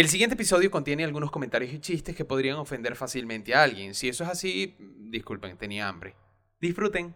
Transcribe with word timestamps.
El 0.00 0.08
siguiente 0.08 0.32
episodio 0.32 0.70
contiene 0.70 1.04
algunos 1.04 1.30
comentarios 1.30 1.74
y 1.74 1.78
chistes 1.78 2.16
que 2.16 2.24
podrían 2.24 2.56
ofender 2.56 2.96
fácilmente 2.96 3.54
a 3.54 3.62
alguien. 3.64 3.94
Si 3.94 4.08
eso 4.08 4.24
es 4.24 4.30
así, 4.30 4.74
disculpen, 4.96 5.58
tenía 5.58 5.90
hambre. 5.90 6.14
Disfruten. 6.58 7.14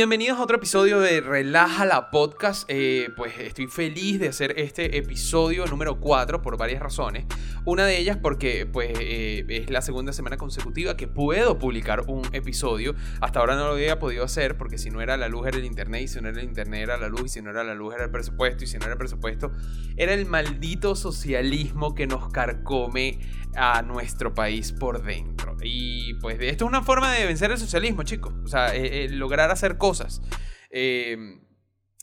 Bienvenidos 0.00 0.38
a 0.38 0.44
otro 0.44 0.56
episodio 0.56 0.98
de 0.98 1.20
Relaja 1.20 1.84
la 1.84 2.10
Podcast. 2.10 2.64
Eh, 2.68 3.10
pues 3.18 3.34
estoy 3.38 3.66
feliz 3.66 4.18
de 4.18 4.28
hacer 4.28 4.54
este 4.58 4.96
episodio 4.96 5.66
número 5.66 6.00
4 6.00 6.40
por 6.40 6.56
varias 6.56 6.80
razones. 6.80 7.26
Una 7.66 7.84
de 7.84 7.98
ellas 7.98 8.16
porque 8.16 8.64
pues, 8.64 8.94
eh, 8.98 9.44
es 9.46 9.68
la 9.68 9.82
segunda 9.82 10.14
semana 10.14 10.38
consecutiva 10.38 10.96
que 10.96 11.06
puedo 11.06 11.58
publicar 11.58 12.04
un 12.06 12.22
episodio. 12.32 12.94
Hasta 13.20 13.40
ahora 13.40 13.56
no 13.56 13.66
lo 13.66 13.72
había 13.72 13.98
podido 13.98 14.24
hacer 14.24 14.56
porque 14.56 14.78
si 14.78 14.88
no 14.88 15.02
era 15.02 15.18
la 15.18 15.28
luz 15.28 15.48
era 15.48 15.58
el 15.58 15.66
internet 15.66 16.04
y 16.04 16.08
si 16.08 16.18
no 16.22 16.30
era 16.30 16.40
el 16.40 16.48
internet 16.48 16.80
era 16.80 16.96
la 16.96 17.10
luz 17.10 17.24
y 17.26 17.28
si 17.28 17.42
no 17.42 17.50
era 17.50 17.62
la 17.62 17.74
luz 17.74 17.92
era 17.94 18.04
el 18.04 18.10
presupuesto 18.10 18.64
y 18.64 18.68
si 18.68 18.78
no 18.78 18.84
era 18.84 18.92
el 18.92 18.98
presupuesto 18.98 19.52
era 19.98 20.14
el 20.14 20.24
maldito 20.24 20.96
socialismo 20.96 21.94
que 21.94 22.06
nos 22.06 22.32
carcome 22.32 23.20
a 23.54 23.82
nuestro 23.82 24.32
país 24.32 24.72
por 24.72 25.02
dentro. 25.02 25.56
Y 25.62 26.14
pues 26.14 26.38
esto 26.40 26.64
es 26.64 26.68
una 26.68 26.82
forma 26.82 27.12
de 27.12 27.26
vencer 27.26 27.50
el 27.50 27.58
socialismo, 27.58 28.02
chicos. 28.02 28.32
O 28.44 28.48
sea, 28.48 28.74
eh, 28.74 29.08
lograr 29.10 29.50
hacer 29.50 29.78
cosas. 29.78 30.22
Eh, 30.70 31.40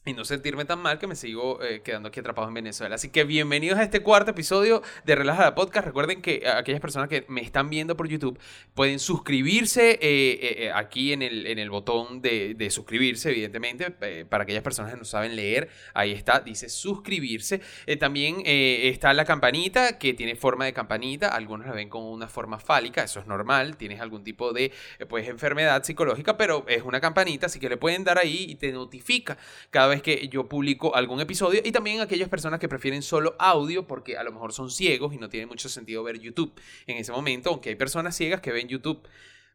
y 0.07 0.13
no 0.13 0.23
sentirme 0.23 0.65
tan 0.65 0.79
mal 0.79 0.99
que 0.99 1.07
me 1.07 1.15
sigo 1.15 1.61
eh, 1.61 1.81
quedando 1.81 2.09
aquí 2.09 2.19
atrapado 2.19 2.47
en 2.47 2.53
Venezuela. 2.53 2.95
Así 2.95 3.09
que 3.09 3.23
bienvenidos 3.25 3.77
a 3.77 3.83
este 3.83 4.01
cuarto 4.01 4.31
episodio 4.31 4.81
de 5.05 5.15
Relajada 5.15 5.53
Podcast. 5.53 5.85
Recuerden 5.85 6.21
que 6.21 6.47
aquellas 6.47 6.79
personas 6.79 7.09
que 7.09 7.25
me 7.27 7.41
están 7.41 7.69
viendo 7.69 7.97
por 7.97 8.07
YouTube 8.07 8.39
pueden 8.73 8.99
suscribirse 8.99 9.91
eh, 9.91 9.99
eh, 10.01 10.71
aquí 10.73 11.13
en 11.13 11.21
el, 11.21 11.45
en 11.47 11.59
el 11.59 11.69
botón 11.69 12.21
de, 12.21 12.53
de 12.53 12.69
suscribirse, 12.69 13.31
evidentemente. 13.31 13.91
para 14.29 14.43
aquellas 14.43 14.63
personas 14.63 14.93
que 14.93 14.97
no 14.97 15.05
saben 15.05 15.35
leer, 15.35 15.69
ahí 15.93 16.11
está, 16.11 16.39
dice 16.39 16.69
suscribirse. 16.69 17.61
también 17.99 18.41
está 18.45 19.13
la 19.13 19.25
campanita 19.25 19.97
que 19.97 20.13
tiene 20.13 20.35
forma 20.35 20.65
de 20.65 20.73
campanita. 20.73 21.29
Algunos 21.29 21.67
la 21.67 21.73
ven 21.73 21.89
con 21.89 22.03
una 22.03 22.27
forma 22.27 22.59
fálica, 22.59 23.03
eso 23.03 23.19
es 23.19 23.27
normal. 23.27 23.77
Tienes 23.77 23.99
algún 23.99 24.23
tipo 24.23 24.53
de 24.53 24.71
pues, 25.09 25.27
enfermedad 25.27 25.83
psicológica, 25.83 26.37
pero 26.37 26.65
es 26.67 26.83
una 26.83 27.01
campanita, 27.01 27.47
así 27.47 27.59
que 27.59 27.69
le 27.69 27.77
pueden 27.77 28.03
dar 28.03 28.17
ahí 28.17 28.45
y 28.49 28.55
te 28.55 28.71
notifica 28.71 29.37
cada 29.69 29.87
vez 29.87 29.96
que 30.01 30.27
yo 30.29 30.47
publico 30.47 30.95
algún 30.95 31.19
episodio 31.21 31.61
y 31.63 31.71
también 31.71 32.01
aquellas 32.01 32.29
personas 32.29 32.59
que 32.59 32.69
prefieren 32.69 33.01
solo 33.01 33.35
audio 33.39 33.87
porque 33.87 34.17
a 34.17 34.23
lo 34.23 34.31
mejor 34.31 34.53
son 34.53 34.69
ciegos 34.71 35.13
y 35.13 35.17
no 35.17 35.29
tiene 35.29 35.45
mucho 35.45 35.69
sentido 35.69 36.03
ver 36.03 36.19
YouTube 36.19 36.53
en 36.85 36.97
ese 36.97 37.11
momento, 37.11 37.49
aunque 37.49 37.69
hay 37.69 37.75
personas 37.75 38.15
ciegas 38.15 38.41
que 38.41 38.51
ven 38.51 38.67
YouTube. 38.67 39.01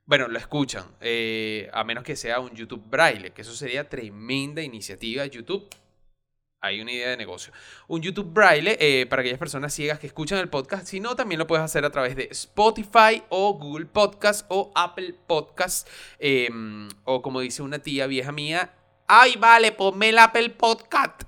Bueno, 0.04 0.26
lo 0.28 0.38
escuchan, 0.38 0.84
eh, 1.00 1.70
a 1.72 1.84
menos 1.84 2.02
que 2.02 2.16
sea 2.16 2.40
un 2.40 2.50
YouTube 2.54 2.82
braille, 2.88 3.30
que 3.30 3.42
eso 3.42 3.54
sería 3.54 3.88
tremenda 3.88 4.60
iniciativa. 4.60 5.24
YouTube, 5.26 5.68
hay 6.62 6.80
una 6.80 6.92
idea 6.92 7.10
de 7.10 7.16
negocio. 7.16 7.52
Un 7.88 8.02
YouTube 8.02 8.32
braille 8.32 8.76
eh, 8.80 9.06
para 9.06 9.22
aquellas 9.22 9.38
personas 9.38 9.74
ciegas 9.74 9.98
que 9.98 10.06
escuchan 10.06 10.38
el 10.38 10.48
podcast. 10.48 10.86
Si 10.86 11.00
no, 11.00 11.16
también 11.16 11.38
lo 11.38 11.46
puedes 11.46 11.64
hacer 11.64 11.84
a 11.84 11.90
través 11.90 12.16
de 12.16 12.28
Spotify 12.30 13.22
o 13.28 13.54
Google 13.54 13.86
Podcast 13.86 14.46
o 14.48 14.72
Apple 14.74 15.14
Podcast. 15.26 15.88
Em, 16.20 16.88
o 17.04 17.20
como 17.20 17.40
dice 17.40 17.62
una 17.62 17.80
tía 17.80 18.06
vieja 18.06 18.30
mía, 18.32 18.74
Ay, 19.06 19.36
vale, 19.36 19.72
ponme 19.72 20.08
el 20.08 20.18
Apple 20.18 20.50
Podcast. 20.50 21.22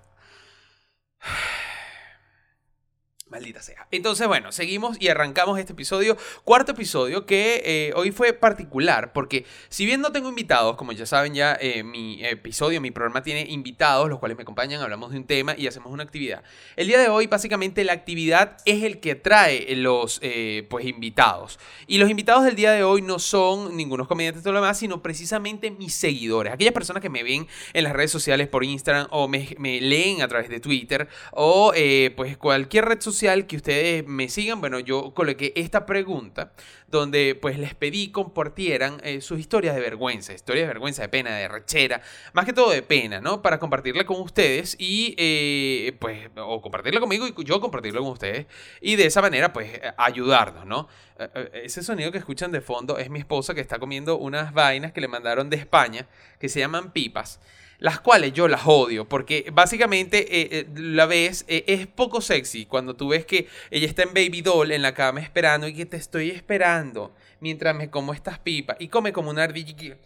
Maldita 3.34 3.60
sea. 3.62 3.88
Entonces, 3.90 4.28
bueno, 4.28 4.52
seguimos 4.52 4.96
y 5.00 5.08
arrancamos 5.08 5.58
este 5.58 5.72
episodio, 5.72 6.16
cuarto 6.44 6.70
episodio, 6.70 7.26
que 7.26 7.62
eh, 7.64 7.92
hoy 7.96 8.12
fue 8.12 8.32
particular, 8.32 9.12
porque 9.12 9.44
si 9.68 9.84
bien 9.86 10.00
no 10.00 10.12
tengo 10.12 10.28
invitados, 10.28 10.76
como 10.76 10.92
ya 10.92 11.04
saben 11.04 11.34
ya, 11.34 11.58
eh, 11.60 11.82
mi 11.82 12.24
episodio, 12.24 12.80
mi 12.80 12.92
programa 12.92 13.24
tiene 13.24 13.40
invitados, 13.50 14.08
los 14.08 14.20
cuales 14.20 14.36
me 14.36 14.42
acompañan, 14.42 14.80
hablamos 14.80 15.10
de 15.10 15.16
un 15.18 15.24
tema 15.24 15.56
y 15.58 15.66
hacemos 15.66 15.92
una 15.92 16.04
actividad. 16.04 16.44
El 16.76 16.86
día 16.86 17.00
de 17.00 17.08
hoy, 17.08 17.26
básicamente, 17.26 17.82
la 17.82 17.92
actividad 17.92 18.56
es 18.66 18.84
el 18.84 19.00
que 19.00 19.16
trae 19.16 19.74
los 19.74 20.20
eh, 20.22 20.64
pues, 20.70 20.86
invitados. 20.86 21.58
Y 21.88 21.98
los 21.98 22.08
invitados 22.08 22.44
del 22.44 22.54
día 22.54 22.70
de 22.70 22.84
hoy 22.84 23.02
no 23.02 23.18
son 23.18 23.76
ningunos 23.76 24.06
comediantes 24.06 24.44
todo 24.44 24.52
lo 24.52 24.60
demás, 24.60 24.78
sino 24.78 25.02
precisamente 25.02 25.72
mis 25.72 25.92
seguidores, 25.92 26.52
aquellas 26.52 26.72
personas 26.72 27.02
que 27.02 27.10
me 27.10 27.24
ven 27.24 27.48
en 27.72 27.82
las 27.82 27.94
redes 27.94 28.12
sociales 28.12 28.46
por 28.46 28.62
Instagram 28.62 29.08
o 29.10 29.26
me, 29.26 29.56
me 29.58 29.80
leen 29.80 30.22
a 30.22 30.28
través 30.28 30.48
de 30.48 30.60
Twitter 30.60 31.08
o 31.32 31.72
pues 32.14 32.36
cualquier 32.36 32.84
red 32.84 33.00
social 33.00 33.23
que 33.24 33.56
ustedes 33.56 34.06
me 34.06 34.28
sigan, 34.28 34.60
bueno, 34.60 34.78
yo 34.78 35.14
coloqué 35.14 35.54
esta 35.56 35.86
pregunta 35.86 36.52
donde 36.88 37.34
pues 37.34 37.58
les 37.58 37.74
pedí 37.74 38.12
compartieran 38.12 39.00
eh, 39.02 39.22
sus 39.22 39.40
historias 39.40 39.74
de 39.74 39.80
vergüenza, 39.80 40.34
historias 40.34 40.64
de 40.64 40.74
vergüenza, 40.74 41.00
de 41.00 41.08
pena, 41.08 41.34
de 41.34 41.48
rechera, 41.48 42.02
más 42.34 42.44
que 42.44 42.52
todo 42.52 42.70
de 42.70 42.82
pena, 42.82 43.22
¿no? 43.22 43.40
Para 43.40 43.58
compartirla 43.58 44.04
con 44.04 44.20
ustedes 44.20 44.76
y 44.78 45.14
eh, 45.16 45.96
pues, 45.98 46.28
o 46.36 46.60
compartirla 46.60 47.00
conmigo 47.00 47.26
y 47.26 47.44
yo 47.44 47.60
compartirlo 47.62 48.02
con 48.02 48.12
ustedes 48.12 48.46
y 48.82 48.96
de 48.96 49.06
esa 49.06 49.22
manera 49.22 49.54
pues 49.54 49.80
ayudarnos, 49.96 50.66
¿no? 50.66 50.88
Eh, 51.18 51.62
ese 51.64 51.82
sonido 51.82 52.12
que 52.12 52.18
escuchan 52.18 52.52
de 52.52 52.60
fondo 52.60 52.98
es 52.98 53.08
mi 53.08 53.20
esposa 53.20 53.54
que 53.54 53.62
está 53.62 53.78
comiendo 53.78 54.18
unas 54.18 54.52
vainas 54.52 54.92
que 54.92 55.00
le 55.00 55.08
mandaron 55.08 55.48
de 55.48 55.56
España 55.56 56.06
que 56.38 56.50
se 56.50 56.60
llaman 56.60 56.92
pipas 56.92 57.40
las 57.78 58.00
cuales 58.00 58.32
yo 58.32 58.48
las 58.48 58.62
odio, 58.64 59.08
porque 59.08 59.50
básicamente 59.52 60.40
eh, 60.40 60.48
eh, 60.50 60.66
la 60.76 61.06
ves, 61.06 61.44
eh, 61.48 61.64
es 61.66 61.86
poco 61.86 62.20
sexy 62.20 62.66
cuando 62.66 62.94
tú 62.96 63.08
ves 63.08 63.26
que 63.26 63.48
ella 63.70 63.86
está 63.86 64.02
en 64.02 64.14
baby 64.14 64.42
doll 64.42 64.72
en 64.72 64.82
la 64.82 64.94
cama 64.94 65.20
esperando 65.20 65.66
y 65.66 65.74
que 65.74 65.86
te 65.86 65.96
estoy 65.96 66.30
esperando 66.30 67.14
mientras 67.40 67.74
me 67.74 67.90
como 67.90 68.14
estas 68.14 68.38
pipas 68.38 68.76
y 68.80 68.88
come 68.88 69.12
como 69.12 69.30
una 69.30 69.42
ardilla. 69.44 69.98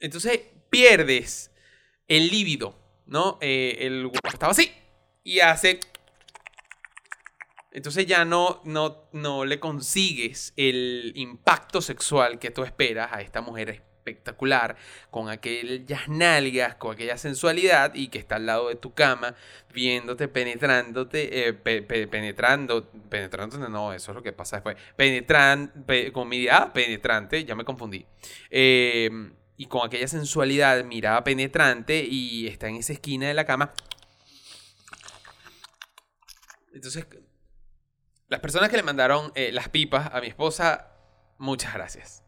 Entonces 0.00 0.40
pierdes 0.70 1.50
el 2.08 2.28
líbido, 2.28 2.76
¿no? 3.06 3.38
el 3.40 4.10
estaba 4.24 4.52
así 4.52 4.72
y 5.22 5.40
hace... 5.40 5.80
Entonces 7.74 8.04
ya 8.04 8.26
no, 8.26 8.60
no, 8.64 9.08
no 9.12 9.46
le 9.46 9.58
consigues 9.58 10.52
el 10.56 11.12
impacto 11.14 11.80
sexual 11.80 12.38
que 12.38 12.50
tú 12.50 12.64
esperas 12.64 13.10
a 13.12 13.22
esta 13.22 13.40
mujer 13.40 13.91
espectacular, 14.02 14.76
con 15.10 15.28
aquellas 15.28 16.08
nalgas, 16.08 16.74
con 16.74 16.94
aquella 16.94 17.16
sensualidad 17.16 17.94
y 17.94 18.08
que 18.08 18.18
está 18.18 18.36
al 18.36 18.46
lado 18.46 18.68
de 18.68 18.74
tu 18.74 18.92
cama, 18.92 19.34
viéndote, 19.72 20.28
penetrándote, 20.28 21.48
eh, 21.48 21.52
penetrando, 21.54 22.90
penetrándote, 23.08 23.70
no, 23.70 23.92
eso 23.92 24.10
es 24.10 24.16
lo 24.16 24.22
que 24.22 24.32
pasa 24.32 24.56
después, 24.56 24.76
penetran, 24.96 25.72
con 26.12 26.28
mirada 26.28 26.72
penetrante, 26.72 27.44
ya 27.44 27.54
me 27.54 27.64
confundí. 27.64 28.04
Em, 28.50 29.34
y 29.56 29.66
con 29.66 29.86
aquella 29.86 30.08
sensualidad, 30.08 30.82
mirada 30.84 31.22
penetrante 31.22 32.02
y 32.02 32.48
está 32.48 32.68
en 32.68 32.76
esa 32.76 32.92
esquina 32.94 33.28
de 33.28 33.34
la 33.34 33.44
cama. 33.44 33.72
Entonces, 36.74 37.06
las 38.28 38.40
personas 38.40 38.70
que 38.70 38.76
le 38.76 38.82
mandaron 38.82 39.30
eh, 39.34 39.52
las 39.52 39.68
pipas 39.68 40.10
a 40.12 40.20
mi 40.20 40.26
esposa, 40.26 40.88
muchas 41.38 41.74
gracias. 41.74 42.21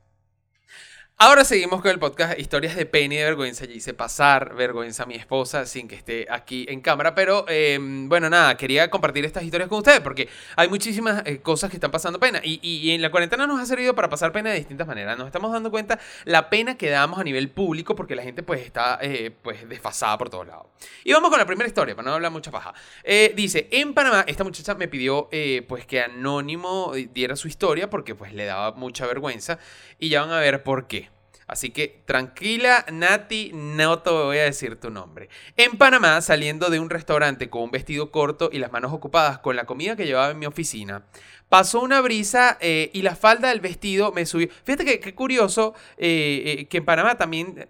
Ahora 1.17 1.45
seguimos 1.45 1.81
con 1.81 1.93
el 1.93 2.01
podcast 2.01 2.37
Historias 2.41 2.75
de 2.75 2.87
pena 2.87 3.15
y 3.15 3.19
de 3.19 3.25
vergüenza. 3.25 3.65
Ya 3.67 3.73
hice 3.73 3.95
pasar 3.95 4.57
vergüenza 4.57 5.05
a 5.05 5.07
mi 5.07 5.15
esposa 5.15 5.65
sin 5.65 5.87
que 5.87 5.95
esté 5.95 6.27
aquí 6.29 6.67
en 6.69 6.81
cámara. 6.81 7.15
Pero 7.15 7.45
em, 7.49 8.09
bueno, 8.09 8.29
nada, 8.29 8.57
quería 8.57 8.91
compartir 8.91 9.25
estas 9.25 9.45
historias 9.45 9.69
con 9.69 9.79
ustedes 9.79 10.01
porque 10.01 10.29
hay 10.57 10.69
muchísimas 10.69 11.23
eh, 11.25 11.39
cosas 11.41 11.71
que 11.71 11.77
están 11.77 11.93
pasando 11.93 12.19
pena. 12.19 12.41
Y, 12.43 12.91
en 12.91 13.01
la 13.01 13.13
cuarentena 13.13 13.47
nos 13.47 13.61
ha 13.61 13.65
servido 13.65 13.95
para 13.95 14.09
pasar 14.09 14.33
pena 14.33 14.51
de 14.51 14.57
distintas 14.57 14.89
maneras. 14.89 15.17
Nos 15.17 15.27
estamos 15.27 15.53
dando 15.53 15.71
cuenta 15.71 16.01
la 16.25 16.51
pena 16.51 16.77
que 16.77 16.91
damos 16.91 17.21
a 17.21 17.25
nivel 17.25 17.49
público 17.49 17.95
porque 17.95 18.17
la 18.17 18.25
gente 18.25 18.43
pues 18.43 18.63
está 18.63 18.99
eh, 19.01 19.31
pues 19.31 19.69
desfasada 19.69 20.19
por 20.19 20.31
todos 20.31 20.49
lados. 20.49 20.67
Y 21.05 21.13
vamos 21.13 21.31
con 21.31 21.39
la 21.39 21.47
primera 21.47 21.69
historia, 21.69 21.95
para 21.95 22.09
no 22.09 22.15
hablar 22.17 22.33
mucha 22.33 22.51
paja. 22.51 22.75
Eh, 23.05 23.33
dice, 23.37 23.69
en 23.71 23.95
Panamá, 23.95 24.25
esta 24.27 24.43
muchacha 24.43 24.75
me 24.75 24.89
pidió 24.89 25.29
pues 25.69 25.87
que 25.87 26.01
Anónimo 26.01 26.93
diera 27.13 27.37
su 27.37 27.47
historia 27.47 27.89
porque 27.89 28.17
pues 28.17 28.33
le 28.35 28.47
daba 28.47 28.73
mucha 28.73 29.07
vergüenza. 29.07 29.61
Y 30.01 30.09
ya 30.09 30.23
van 30.23 30.33
a 30.33 30.41
ver 30.41 30.65
por 30.65 30.89
qué. 30.89 31.14
Así 31.47 31.71
que 31.71 32.03
tranquila, 32.07 32.87
Nati, 32.91 33.51
no 33.53 33.99
te 34.01 34.11
voy 34.11 34.39
a 34.39 34.45
decir 34.45 34.77
tu 34.77 34.91
nombre. 34.91 35.29
En 35.57 35.77
Panamá, 35.77 36.21
saliendo 36.21 36.71
de 36.71 36.81
un 36.81 36.91
restaurante 36.91 37.51
con 37.51 37.63
un 37.63 37.71
vestido 37.71 38.11
corto 38.11 38.49
y 38.53 38.59
las 38.59 38.73
manos 38.73 38.93
ocupadas 38.93 39.39
con 39.39 39.57
la 39.57 39.67
comida 39.67 39.97
que 39.97 40.07
llevaba 40.07 40.31
en 40.31 40.39
mi 40.39 40.47
oficina, 40.47 41.05
pasó 41.49 41.81
una 41.81 42.01
brisa 42.01 42.57
eh, 42.61 42.91
y 42.95 43.03
la 43.03 43.15
falda 43.15 43.49
del 43.49 43.61
vestido 43.61 44.13
me 44.13 44.27
subió. 44.27 44.49
Fíjate 44.65 45.01
que 45.01 45.15
curioso 45.15 45.75
eh, 45.99 46.43
eh, 46.61 46.67
que 46.67 46.79
en 46.79 46.85
Panamá 46.85 47.17
también 47.17 47.69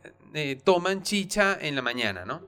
toman 0.65 1.03
chicha 1.03 1.57
en 1.61 1.77
la 1.77 1.83
mañana, 1.83 2.25
¿no? 2.25 2.43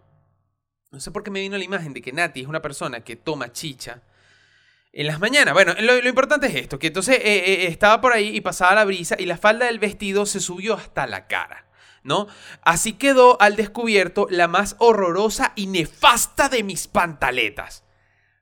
No 0.91 1.01
sé 1.01 1.11
por 1.11 1.23
qué 1.23 1.31
me 1.31 1.41
vino 1.41 1.59
la 1.59 1.65
imagen 1.65 1.93
de 1.93 2.03
que 2.03 2.13
Nati 2.13 2.41
es 2.41 2.47
una 2.47 2.63
persona 2.63 3.01
que 3.01 3.17
toma 3.17 3.53
chicha 3.53 4.03
en 4.97 5.07
las 5.07 5.21
mañanas. 5.21 5.53
Bueno, 5.53 5.75
lo, 5.79 6.09
importante 6.09 6.47
es 6.47 6.55
esto, 6.55 6.79
que 6.79 6.87
entonces 6.87 7.19
eh, 7.19 7.23
eh, 7.25 7.67
estaba 7.67 8.01
por 8.01 8.15
ahí 8.15 8.35
y 8.35 8.41
pasaba 8.41 8.75
la 8.75 8.85
brisa 8.85 9.15
y 9.19 9.27
la 9.27 9.37
falda 9.37 9.67
del 9.67 9.79
vestido 9.79 10.25
se 10.25 10.41
subió 10.41 10.75
hasta 10.75 11.07
la 11.07 11.27
cara. 11.27 11.67
¿no? 12.03 12.29
Así 12.63 12.95
quedó 12.95 13.41
al 13.41 13.57
descubierto 13.57 14.27
la 14.31 14.49
más 14.49 14.77
horrorosa 14.79 15.53
y 15.55 15.67
nefasta 15.67 16.49
de 16.49 16.63
mis 16.63 16.89
pantaletas. 16.89 17.85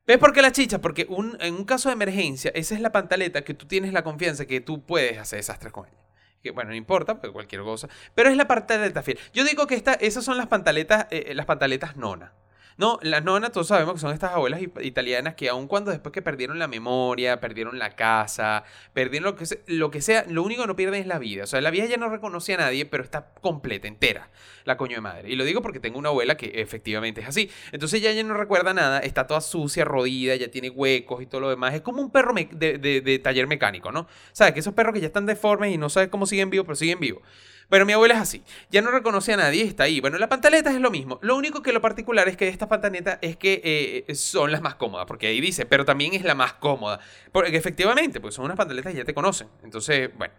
¿Ves 0.06 0.18
por 0.18 0.32
qué 0.32 0.42
la 0.42 0.52
chicha? 0.52 0.80
Porque 0.80 1.08
en 1.40 1.54
un 1.54 1.64
caso 1.64 1.88
de 1.88 1.94
emergencia, 1.94 2.52
esa 2.54 2.74
es 2.74 2.80
la 2.80 2.92
pantaleta 2.92 3.42
que 3.42 3.54
tú 3.54 3.66
tienes 3.66 3.92
la 3.92 4.04
confianza 4.04 4.46
que 4.46 4.60
tú 4.60 4.84
puedes 4.84 5.18
hacer 5.18 5.38
desastres 5.38 5.72
con 5.72 5.86
ella. 5.86 5.96
Que 6.42 6.50
bueno, 6.50 6.70
no 6.70 6.76
importa, 6.76 7.14
porque 7.14 7.32
cualquier 7.32 7.62
cosa. 7.62 7.88
Pero 8.14 8.28
es 8.28 8.36
la 8.36 8.46
pantaleta 8.46 9.02
fiel. 9.02 9.18
Yo 9.32 9.44
digo 9.44 9.66
que 9.66 9.74
esta, 9.74 9.94
esas 9.94 10.24
son 10.24 10.36
las 10.36 10.46
pantaletas, 10.46 11.06
eh, 11.10 11.32
las 11.34 11.46
pantaletas 11.46 11.96
nona. 11.96 12.34
No, 12.76 12.98
las 13.02 13.22
nonas 13.22 13.52
todos 13.52 13.68
sabemos 13.68 13.94
que 13.94 14.00
son 14.00 14.12
estas 14.12 14.32
abuelas 14.32 14.60
italianas 14.82 15.34
que 15.34 15.48
aun 15.48 15.68
cuando 15.68 15.92
después 15.92 16.12
que 16.12 16.22
perdieron 16.22 16.58
la 16.58 16.66
memoria, 16.66 17.40
perdieron 17.40 17.78
la 17.78 17.90
casa, 17.94 18.64
perdieron 18.92 19.30
lo 19.30 19.36
que, 19.36 19.46
sea, 19.46 19.58
lo 19.66 19.90
que 19.92 20.00
sea, 20.00 20.24
lo 20.28 20.42
único 20.42 20.62
que 20.62 20.66
no 20.66 20.76
pierden 20.76 21.00
es 21.00 21.06
la 21.06 21.18
vida. 21.18 21.44
O 21.44 21.46
sea, 21.46 21.60
la 21.60 21.70
vida 21.70 21.86
ya 21.86 21.96
no 21.96 22.08
reconoce 22.08 22.54
a 22.54 22.56
nadie, 22.56 22.84
pero 22.84 23.04
está 23.04 23.32
completa, 23.40 23.86
entera, 23.86 24.28
la 24.64 24.76
coño 24.76 24.96
de 24.96 25.00
madre. 25.02 25.30
Y 25.30 25.36
lo 25.36 25.44
digo 25.44 25.62
porque 25.62 25.78
tengo 25.78 25.98
una 25.98 26.08
abuela 26.08 26.36
que 26.36 26.52
efectivamente 26.60 27.20
es 27.20 27.28
así. 27.28 27.48
Entonces 27.70 28.02
ya 28.02 28.10
ella 28.10 28.24
no 28.24 28.34
recuerda 28.34 28.74
nada, 28.74 28.98
está 28.98 29.26
toda 29.28 29.40
sucia, 29.40 29.84
rodida, 29.84 30.34
ya 30.34 30.48
tiene 30.48 30.70
huecos 30.70 31.22
y 31.22 31.26
todo 31.26 31.42
lo 31.42 31.50
demás. 31.50 31.74
Es 31.74 31.82
como 31.82 32.02
un 32.02 32.10
perro 32.10 32.34
de, 32.34 32.78
de 32.78 33.18
taller 33.20 33.46
mecánico, 33.46 33.92
¿no? 33.92 34.08
¿Sabes? 34.32 34.52
Que 34.54 34.60
esos 34.60 34.74
perros 34.74 34.94
que 34.94 35.00
ya 35.00 35.06
están 35.06 35.26
deformes 35.26 35.72
y 35.72 35.78
no 35.78 35.88
sabes 35.88 36.08
cómo 36.08 36.26
siguen 36.26 36.50
vivos, 36.50 36.66
pero 36.66 36.76
siguen 36.76 36.98
vivos. 36.98 37.22
Pero 37.68 37.86
mi 37.86 37.92
abuela 37.92 38.14
es 38.14 38.20
así. 38.20 38.42
Ya 38.70 38.82
no 38.82 38.90
reconoce 38.90 39.32
a 39.32 39.36
nadie, 39.36 39.64
está 39.64 39.84
ahí. 39.84 40.00
Bueno, 40.00 40.18
la 40.18 40.28
pantaleta 40.28 40.70
es 40.70 40.80
lo 40.80 40.90
mismo. 40.90 41.18
Lo 41.22 41.36
único 41.36 41.62
que 41.62 41.72
lo 41.72 41.80
particular 41.80 42.28
es 42.28 42.36
que 42.36 42.48
esta 42.48 42.68
pantaleta 42.68 43.18
es 43.22 43.36
que 43.36 44.04
eh, 44.08 44.14
son 44.14 44.52
las 44.52 44.62
más 44.62 44.74
cómodas, 44.74 45.06
porque 45.06 45.26
ahí 45.26 45.40
dice, 45.40 45.66
pero 45.66 45.84
también 45.84 46.14
es 46.14 46.24
la 46.24 46.34
más 46.34 46.54
cómoda. 46.54 47.00
Porque 47.32 47.56
efectivamente, 47.56 48.20
pues 48.20 48.34
son 48.34 48.44
unas 48.44 48.56
pantaletas 48.56 48.92
que 48.92 48.98
ya 48.98 49.04
te 49.04 49.14
conocen. 49.14 49.48
Entonces, 49.62 50.10
bueno. 50.16 50.34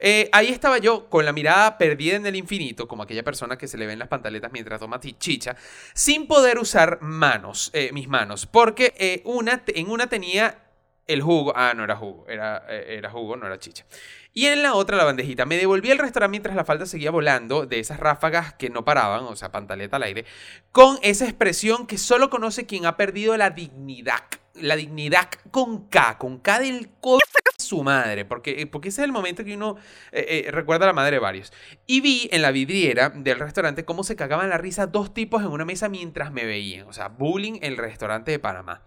Eh, 0.00 0.28
ahí 0.32 0.48
estaba 0.48 0.78
yo 0.78 1.08
con 1.08 1.24
la 1.24 1.32
mirada 1.32 1.78
perdida 1.78 2.16
en 2.16 2.26
el 2.26 2.36
infinito, 2.36 2.88
como 2.88 3.02
aquella 3.02 3.22
persona 3.22 3.58
que 3.58 3.68
se 3.68 3.76
le 3.76 3.86
ven 3.86 3.98
las 3.98 4.08
pantaletas 4.08 4.52
mientras 4.52 4.80
toma 4.80 5.00
chicha, 5.00 5.56
sin 5.94 6.26
poder 6.26 6.58
usar 6.58 6.98
manos, 7.02 7.70
eh, 7.74 7.90
mis 7.92 8.08
manos. 8.08 8.46
Porque 8.46 9.22
una, 9.24 9.62
en 9.66 9.90
una 9.90 10.08
tenía 10.08 10.67
el 11.08 11.22
jugo. 11.22 11.52
Ah, 11.56 11.74
no 11.74 11.82
era 11.82 11.96
jugo, 11.96 12.24
era, 12.28 12.64
era 12.68 13.10
jugo, 13.10 13.36
no 13.36 13.46
era 13.46 13.58
chicha. 13.58 13.84
Y 14.32 14.46
en 14.46 14.62
la 14.62 14.74
otra 14.74 14.96
la 14.96 15.04
bandejita. 15.04 15.46
Me 15.46 15.56
devolví 15.56 15.90
al 15.90 15.98
restaurante 15.98 16.30
mientras 16.30 16.54
la 16.54 16.64
falda 16.64 16.86
seguía 16.86 17.10
volando 17.10 17.66
de 17.66 17.80
esas 17.80 17.98
ráfagas 17.98 18.54
que 18.54 18.70
no 18.70 18.84
paraban, 18.84 19.24
o 19.24 19.34
sea, 19.34 19.50
pantaleta 19.50 19.96
al 19.96 20.04
aire, 20.04 20.24
con 20.70 20.98
esa 21.02 21.24
expresión 21.24 21.88
que 21.88 21.98
solo 21.98 22.30
conoce 22.30 22.64
quien 22.64 22.86
ha 22.86 22.96
perdido 22.96 23.36
la 23.36 23.50
dignidad. 23.50 24.22
La 24.54 24.76
dignidad 24.76 25.28
con 25.50 25.88
K, 25.88 26.18
con 26.18 26.38
K 26.38 26.60
del 26.60 26.90
co 27.00 27.18
su 27.58 27.82
madre, 27.82 28.24
porque, 28.24 28.66
porque 28.66 28.88
ese 28.88 29.02
es 29.02 29.06
el 29.06 29.12
momento 29.12 29.44
que 29.44 29.54
uno 29.54 29.76
eh, 30.12 30.44
eh, 30.46 30.50
recuerda 30.52 30.84
a 30.84 30.88
la 30.88 30.92
madre 30.92 31.16
de 31.16 31.18
varios. 31.18 31.52
Y 31.86 32.00
vi 32.00 32.28
en 32.32 32.42
la 32.42 32.52
vidriera 32.52 33.10
del 33.10 33.38
restaurante 33.38 33.84
cómo 33.84 34.04
se 34.04 34.16
cagaban 34.16 34.48
la 34.48 34.58
risa 34.58 34.86
dos 34.86 35.12
tipos 35.12 35.42
en 35.42 35.48
una 35.48 35.64
mesa 35.64 35.88
mientras 35.88 36.32
me 36.32 36.44
veían. 36.44 36.86
O 36.86 36.92
sea, 36.92 37.08
bullying 37.08 37.54
en 37.54 37.64
el 37.64 37.76
restaurante 37.76 38.30
de 38.30 38.38
Panamá. 38.38 38.82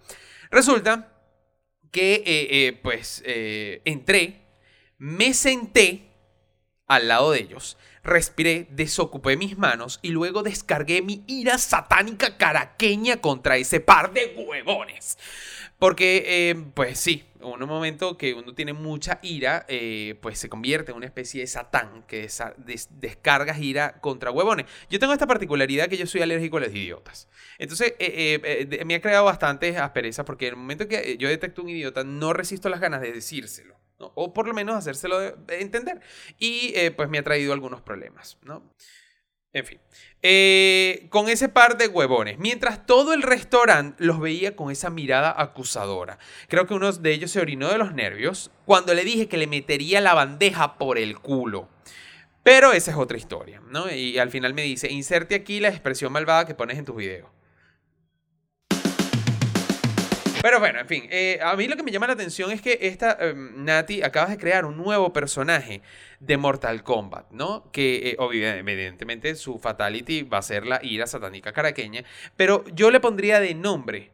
Resulta 0.50 1.11
que, 1.92 2.24
eh, 2.26 2.74
pues, 2.82 3.22
entré 3.26 4.42
me 4.98 5.34
senté 5.34 6.12
al 6.88 7.08
lado 7.08 7.32
de 7.32 7.40
ellos, 7.40 7.78
respiré, 8.04 8.68
desocupé 8.70 9.38
mis 9.38 9.58
manos 9.58 10.00
y 10.02 10.10
luego 10.10 10.44
descargué 10.44 11.02
mi 11.02 11.24
ira 11.26 11.58
satánica 11.58 12.38
caraqueña 12.38 13.18
contra 13.18 13.58
ese 13.58 13.80
par 13.80 14.14
de 14.14 14.36
huevones. 14.36 15.18
Porque, 15.80 16.24
eh, 16.28 16.56
pues 16.74 17.00
sí, 17.00 17.24
un 17.44 17.68
momento 17.68 18.18
que 18.18 18.34
uno 18.34 18.54
tiene 18.54 18.74
mucha 18.74 19.20
ira, 19.22 19.66
eh, 19.68 20.18
pues 20.22 20.40
se 20.40 20.50
convierte 20.50 20.92
en 20.92 20.98
una 20.98 21.06
especie 21.06 21.42
de 21.42 21.48
satán 21.48 22.04
que 22.08 22.30
descargas 22.90 23.60
ira 23.60 24.00
contra 24.02 24.32
huevones. 24.32 24.66
Yo 24.90 25.00
tengo 25.00 25.14
esta 25.14 25.28
particularidad 25.28 25.88
que 25.88 25.98
yo 25.98 26.08
soy 26.08 26.22
alérgico 26.22 26.58
a 26.58 26.62
los 26.62 26.70
idiotas. 26.70 27.28
Entonces, 27.58 27.94
eh, 28.00 28.84
me 28.86 28.96
ha 28.96 29.02
creado 29.02 29.26
bastante 29.26 29.78
aspereza 29.78 30.26
porque 30.26 30.48
en 30.48 30.54
el 30.54 30.60
momento 30.60 30.88
que 30.88 31.18
yo 31.18 31.30
detecto 31.30 31.62
un 31.62 31.70
idiota, 31.70 32.04
no 32.04 32.34
resisto 32.34 32.70
las 32.70 32.80
ganas 32.80 33.02
de 33.02 33.12
decírselo. 33.12 33.82
O 34.16 34.34
por 34.34 34.48
lo 34.48 34.54
menos 34.54 34.76
hacérselo 34.76 35.22
entender. 35.50 36.02
Y 36.38 36.74
eh, 36.76 36.92
pues 36.92 37.10
me 37.10 37.20
ha 37.20 37.24
traído 37.24 37.54
algunos 37.54 37.82
problemas, 37.82 38.38
¿no? 38.44 38.74
En 39.54 39.66
fin, 39.66 39.80
eh, 40.22 41.08
con 41.10 41.28
ese 41.28 41.50
par 41.50 41.78
de 41.78 41.88
huevones, 41.88 42.40
mientras 42.40 42.86
todo 42.86 43.14
el 43.14 43.22
restaurante 43.22 44.02
los 44.02 44.22
veía 44.22 44.56
con 44.56 44.72
esa 44.72 44.90
mirada 44.90 45.36
acusadora. 45.38 46.20
Creo 46.48 46.68
que 46.68 46.74
uno 46.74 46.90
de 46.92 47.12
ellos 47.12 47.32
se 47.32 47.42
orinó 47.42 47.68
de 47.70 47.78
los 47.78 47.94
nervios 47.94 48.50
cuando 48.66 48.94
le 48.94 49.04
dije 49.04 49.28
que 49.28 49.36
le 49.36 49.48
metería 49.48 50.00
la 50.00 50.14
bandeja 50.14 50.78
por 50.78 50.98
el 50.98 51.20
culo. 51.20 51.68
Pero 52.44 52.72
esa 52.72 52.92
es 52.92 52.98
otra 52.98 53.18
historia, 53.18 53.62
¿no? 53.70 53.92
Y 53.92 54.18
al 54.20 54.32
final 54.32 54.54
me 54.54 54.64
dice, 54.64 54.90
inserte 54.90 55.36
aquí 55.36 55.60
la 55.60 55.68
expresión 55.68 56.14
malvada 56.14 56.46
que 56.46 56.56
pones 56.56 56.78
en 56.78 56.86
tus 56.86 56.96
videos. 56.96 57.28
Pero 60.42 60.60
bueno, 60.60 60.80
en 60.80 60.88
fin, 60.88 61.08
eh, 61.12 61.40
a 61.42 61.56
mí 61.56 61.68
lo 61.68 61.76
que 61.76 61.84
me 61.84 61.92
llama 61.92 62.08
la 62.08 62.14
atención 62.14 62.52
es 62.52 62.62
que 62.62 62.80
esta 62.82 63.16
em, 63.20 63.64
Nati 63.64 64.02
acaba 64.02 64.30
de 64.30 64.38
crear 64.38 64.66
un 64.66 64.76
nuevo 64.76 65.14
personaje 65.14 65.82
de 66.20 66.38
Mortal 66.38 66.84
Kombat, 66.84 67.32
¿no? 67.32 67.70
Que 67.72 68.10
eh, 68.10 68.18
evidentemente 68.20 69.36
su 69.36 69.60
fatality 69.60 70.24
va 70.24 70.40
a 70.40 70.42
ser 70.42 70.66
la 70.66 70.80
ira 70.84 71.06
satánica 71.06 71.54
caraqueña, 71.54 72.04
pero 72.36 72.66
yo 72.74 72.90
le 72.90 73.00
pondría 73.00 73.40
de 73.40 73.54
nombre 73.54 74.12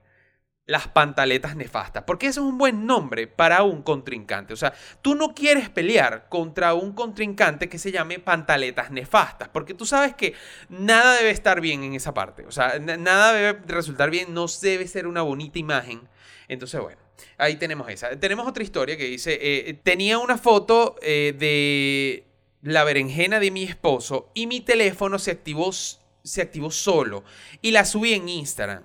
las 0.66 0.90
pantaletas 0.90 1.56
nefastas, 1.56 2.04
porque 2.04 2.28
ese 2.28 2.42
es 2.42 2.46
un 2.46 2.58
buen 2.58 2.86
nombre 2.86 3.26
para 3.26 3.64
un 3.64 3.82
contrincante. 3.82 4.54
O 4.54 4.58
sea, 4.58 4.74
tú 5.02 5.16
no 5.16 5.34
quieres 5.34 5.70
pelear 5.70 6.28
contra 6.28 6.74
un 6.74 6.92
contrincante 6.92 7.70
que 7.70 7.80
se 7.80 7.94
llame 7.94 8.20
pantaletas 8.20 8.92
nefastas, 8.92 9.48
porque 9.48 9.74
tú 9.74 9.86
sabes 9.86 10.14
que 10.14 10.34
nada 10.68 11.16
debe 11.16 11.32
estar 11.32 11.62
bien 11.62 11.84
en 11.84 11.94
esa 11.94 12.14
parte. 12.14 12.46
O 12.46 12.52
sea, 12.52 12.78
nada 12.80 13.32
debe 13.32 13.60
resultar 13.66 14.10
bien, 14.10 14.34
no 14.34 14.48
debe 14.62 14.88
ser 14.88 15.08
una 15.08 15.22
bonita 15.22 15.58
imagen 15.58 16.02
entonces, 16.48 16.80
bueno, 16.80 17.00
ahí 17.38 17.58
tenemos 17.58 17.90
esa. 17.90 18.18
Tenemos 18.20 18.48
otra 18.48 18.64
historia 18.64 18.98
que 18.98 19.06
dice, 19.06 19.38
eh, 19.42 19.74
tenía 19.84 20.18
una 20.18 20.38
foto 20.38 20.96
eh, 21.02 21.36
de 21.38 22.24
la 22.62 22.84
berenjena 22.84 23.40
de 23.40 23.52
mi 23.52 23.64
esposo 23.64 24.32
y 24.34 24.48
mi 24.48 24.62
teléfono 24.62 25.20
se 25.20 25.32
activó, 25.32 25.72
se 25.72 26.42
activó 26.42 26.72
solo 26.72 27.24
y 27.62 27.72
la 27.72 27.86
subí 27.86 28.14
en 28.14 28.30
Instagram. 28.30 28.84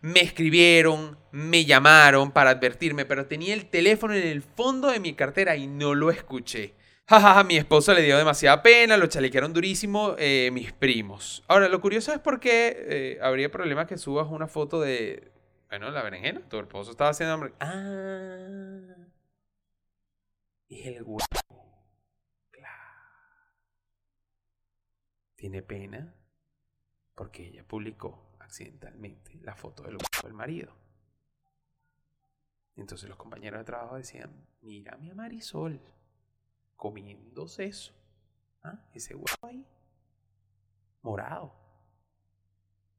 Me 0.00 0.20
escribieron, 0.20 1.16
me 1.30 1.64
llamaron 1.64 2.32
para 2.32 2.50
advertirme, 2.50 3.04
pero 3.04 3.26
tenía 3.26 3.54
el 3.54 3.66
teléfono 3.66 4.14
en 4.14 4.26
el 4.26 4.42
fondo 4.42 4.90
de 4.90 4.98
mi 4.98 5.14
cartera 5.14 5.54
y 5.56 5.66
no 5.66 5.94
lo 5.94 6.10
escuché. 6.10 6.74
Jajaja, 7.06 7.34
ja, 7.34 7.44
mi 7.44 7.56
esposo 7.56 7.92
le 7.92 8.02
dio 8.02 8.16
demasiada 8.16 8.62
pena, 8.62 8.96
lo 8.96 9.06
chalequearon 9.06 9.52
durísimo 9.52 10.16
eh, 10.18 10.50
mis 10.52 10.72
primos. 10.72 11.44
Ahora, 11.46 11.68
lo 11.68 11.80
curioso 11.80 12.12
es 12.12 12.18
por 12.18 12.40
qué 12.40 13.18
habría 13.22 13.50
problema 13.50 13.86
que 13.86 13.98
subas 13.98 14.28
una 14.30 14.48
foto 14.48 14.80
de, 14.80 15.31
bueno, 15.72 15.90
la 15.90 16.02
berenjena. 16.02 16.46
Tu 16.50 16.58
esposo 16.58 16.90
estaba 16.90 17.10
haciendo 17.10 17.32
hambre. 17.32 17.54
Ah. 17.58 19.06
Y 20.68 20.82
el 20.86 21.02
huevo. 21.02 21.22
Tiene 25.34 25.62
pena 25.62 26.14
porque 27.14 27.46
ella 27.46 27.66
publicó 27.66 28.36
accidentalmente 28.38 29.40
la 29.40 29.56
foto 29.56 29.84
del 29.84 29.94
huevo 29.94 30.22
del 30.24 30.34
marido. 30.34 30.76
Entonces 32.76 33.08
los 33.08 33.16
compañeros 33.16 33.60
de 33.60 33.64
trabajo 33.64 33.96
decían, 33.96 34.46
mira 34.60 34.98
mi 34.98 35.10
Marisol, 35.14 35.80
comiéndose 36.76 37.64
eso. 37.64 37.94
¿Ah? 38.62 38.78
Ese 38.92 39.14
huevo 39.14 39.38
ahí, 39.40 39.66
morado 41.00 41.61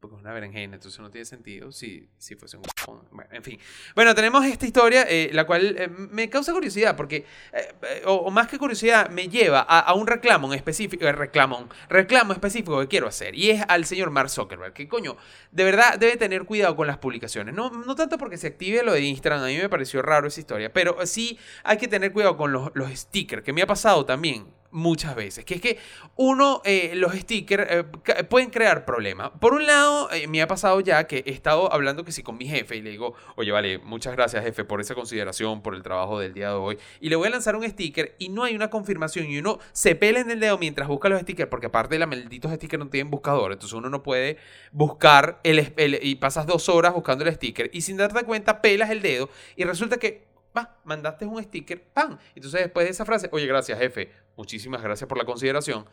porque 0.03 0.17
es 0.17 0.21
una 0.21 0.33
berenjena, 0.33 0.75
entonces 0.75 0.99
no 0.99 1.09
tiene 1.09 1.23
sentido 1.23 1.71
si, 1.71 2.09
si 2.17 2.35
fuese 2.35 2.57
un... 2.57 2.63
Bueno, 3.11 3.29
en 3.31 3.41
fin. 3.41 3.57
Bueno, 3.95 4.13
tenemos 4.13 4.45
esta 4.45 4.65
historia, 4.65 5.05
eh, 5.07 5.29
la 5.31 5.45
cual 5.45 5.77
eh, 5.77 5.87
me 5.87 6.29
causa 6.29 6.51
curiosidad, 6.51 6.97
porque, 6.97 7.25
eh, 7.53 8.01
o, 8.03 8.29
más 8.29 8.49
que 8.49 8.59
curiosidad, 8.59 9.09
me 9.09 9.29
lleva 9.29 9.61
a, 9.61 9.93
un 9.93 10.05
reclamo 10.05 10.47
en 10.51 10.57
específico, 10.57 11.09
reclamo, 11.09 11.69
reclamo 11.87 12.33
específico 12.33 12.81
que 12.81 12.89
quiero 12.89 13.07
hacer, 13.07 13.33
y 13.33 13.51
es 13.51 13.63
al 13.65 13.85
señor 13.85 14.11
Mark 14.11 14.29
Zuckerberg, 14.29 14.73
que 14.73 14.89
coño, 14.89 15.15
de 15.51 15.63
verdad 15.63 15.97
debe 15.97 16.17
tener 16.17 16.43
cuidado 16.43 16.75
con 16.75 16.85
las 16.85 16.97
publicaciones. 16.97 17.55
No, 17.55 17.69
no 17.69 17.95
tanto 17.95 18.17
porque 18.17 18.35
se 18.35 18.47
active 18.47 18.83
lo 18.83 18.91
de 18.91 18.99
Instagram, 18.99 19.43
a 19.43 19.47
mí 19.47 19.57
me 19.57 19.69
pareció 19.69 20.01
raro 20.01 20.27
esa 20.27 20.41
historia, 20.41 20.73
pero 20.73 20.97
sí 21.05 21.39
hay 21.63 21.77
que 21.77 21.87
tener 21.87 22.11
cuidado 22.11 22.35
con 22.35 22.51
los, 22.51 22.71
los 22.73 22.91
stickers, 22.91 23.41
que 23.41 23.53
me 23.53 23.61
ha 23.61 23.67
pasado 23.67 24.05
también 24.05 24.47
muchas 24.73 25.15
veces, 25.15 25.45
que 25.45 25.55
es 25.55 25.61
que 25.61 25.77
uno, 26.17 26.61
eh, 26.65 26.93
los 26.95 27.13
stickers 27.13 27.65
eh, 27.69 27.83
pueden 28.25 28.49
crear 28.49 28.85
problemas. 28.85 29.31
Por 29.39 29.53
un 29.53 29.65
lado, 29.65 30.11
eh, 30.11 30.27
me 30.27 30.41
ha 30.41 30.47
pasado 30.47 30.79
ya 30.81 31.05
que 31.05 31.23
he 31.25 31.31
estado 31.31 31.71
hablando 31.71 32.03
que 32.03 32.11
sí 32.11 32.23
con 32.23 32.37
mi 32.37 32.47
jefe 32.47 32.75
y 32.75 32.81
le 32.81 32.89
digo, 32.89 33.13
oye, 33.35 33.51
vale, 33.51 33.77
muchas 33.77 34.13
gracias 34.13 34.43
jefe 34.43 34.65
por 34.65 34.81
esa 34.81 34.95
consideración, 34.95 35.61
por 35.61 35.75
el 35.75 35.83
trabajo 35.83 36.19
del 36.19 36.33
día 36.33 36.49
de 36.49 36.55
hoy. 36.55 36.77
Y 36.99 37.09
le 37.09 37.15
voy 37.15 37.27
a 37.27 37.31
lanzar 37.31 37.55
un 37.55 37.63
sticker 37.69 38.15
y 38.17 38.29
no 38.29 38.43
hay 38.43 38.55
una 38.55 38.69
confirmación 38.69 39.27
y 39.27 39.37
uno 39.37 39.59
se 39.71 39.95
pela 39.95 40.19
en 40.19 40.31
el 40.31 40.39
dedo 40.39 40.57
mientras 40.57 40.87
busca 40.87 41.07
los 41.07 41.21
stickers, 41.21 41.49
porque 41.49 41.67
aparte 41.67 41.95
de 41.95 41.99
la 41.99 42.07
malditos 42.07 42.51
stickers 42.51 42.83
no 42.83 42.89
tienen 42.89 43.11
buscador, 43.11 43.53
entonces 43.53 43.73
uno 43.73 43.89
no 43.89 44.01
puede 44.01 44.37
buscar 44.71 45.39
el, 45.43 45.73
y 46.01 46.15
pasas 46.15 46.47
dos 46.47 46.67
horas 46.67 46.93
buscando 46.93 47.23
el 47.23 47.33
sticker 47.33 47.69
y 47.73 47.81
sin 47.81 47.97
darte 47.97 48.23
cuenta 48.23 48.61
pelas 48.61 48.89
el 48.89 49.01
dedo 49.01 49.29
y 49.55 49.63
resulta 49.63 49.97
que 49.97 50.33
va, 50.55 50.77
mandaste 50.83 51.25
un 51.25 51.41
sticker, 51.43 51.81
¡pam! 51.81 52.17
Entonces 52.35 52.61
después 52.61 52.85
de 52.85 52.91
esa 52.91 53.05
frase, 53.05 53.29
oye, 53.31 53.45
gracias 53.47 53.77
jefe, 53.79 54.11
muchísimas 54.35 54.81
gracias 54.81 55.07
por 55.07 55.17
la 55.17 55.25
consideración, 55.25 55.85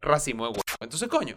racimo 0.00 0.44
de 0.44 0.50
huevo. 0.50 0.62
Entonces, 0.80 1.08
coño, 1.08 1.36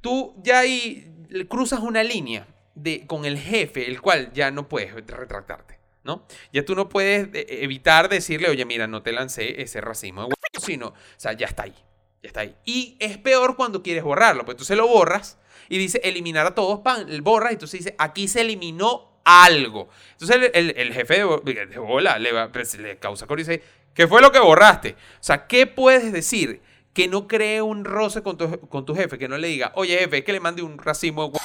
tú 0.00 0.34
ya 0.42 0.60
ahí 0.60 1.12
cruzas 1.48 1.80
una 1.80 2.02
línea 2.02 2.46
de, 2.74 3.06
con 3.06 3.24
el 3.24 3.38
jefe, 3.38 3.88
el 3.88 4.00
cual 4.00 4.32
ya 4.32 4.50
no 4.50 4.68
puedes 4.68 4.92
retractarte, 4.94 5.78
¿no? 6.04 6.26
Ya 6.52 6.64
tú 6.64 6.74
no 6.74 6.88
puedes 6.88 7.28
eh, 7.34 7.46
evitar 7.62 8.08
decirle, 8.08 8.48
oye, 8.48 8.64
mira, 8.64 8.86
no 8.86 9.02
te 9.02 9.12
lancé 9.12 9.62
ese 9.62 9.80
racimo 9.80 10.22
de 10.22 10.26
huevo, 10.26 10.64
sino, 10.64 10.88
o 10.88 10.94
sea, 11.16 11.32
ya 11.32 11.46
está 11.46 11.64
ahí, 11.64 11.74
ya 12.22 12.28
está 12.28 12.40
ahí. 12.40 12.54
Y 12.64 12.96
es 13.00 13.18
peor 13.18 13.56
cuando 13.56 13.82
quieres 13.82 14.04
borrarlo, 14.04 14.44
pues 14.44 14.56
tú 14.56 14.64
se 14.64 14.76
lo 14.76 14.86
borras 14.86 15.38
y 15.68 15.78
dice 15.78 16.00
eliminar 16.04 16.46
a 16.46 16.54
todos, 16.54 16.80
pan, 16.80 17.06
borras, 17.22 17.52
y 17.52 17.54
entonces 17.54 17.80
dice, 17.80 17.96
aquí 17.98 18.28
se 18.28 18.42
eliminó 18.42 19.20
algo. 19.24 19.88
Entonces 20.12 20.50
el, 20.54 20.92
jefe 20.92 21.14
de, 21.14 21.78
bola 21.78 22.18
le, 22.18 22.32
va, 22.32 22.52
pues, 22.52 22.78
le 22.78 22.98
causa 22.98 23.26
coro 23.26 23.40
y 23.40 23.44
dice, 23.44 23.62
¿qué 23.96 24.06
fue 24.06 24.22
lo 24.22 24.30
que 24.30 24.38
borraste? 24.38 24.92
O 24.92 25.22
sea, 25.22 25.48
¿qué 25.48 25.66
puedes 25.66 26.12
decir? 26.12 26.62
Que 26.92 27.08
no 27.08 27.26
cree 27.26 27.60
un 27.60 27.84
roce 27.84 28.22
con 28.22 28.38
tu, 28.38 28.60
con 28.68 28.86
tu 28.86 28.94
jefe, 28.94 29.18
que 29.18 29.28
no 29.28 29.36
le 29.36 29.48
diga, 29.48 29.72
oye 29.74 29.98
jefe, 29.98 30.18
es 30.18 30.24
que 30.24 30.32
le 30.32 30.40
mande 30.40 30.62
un 30.62 30.78
racimo 30.78 31.28
de 31.28 31.38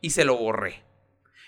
y 0.00 0.10
se 0.10 0.24
lo 0.24 0.36
borré. 0.36 0.84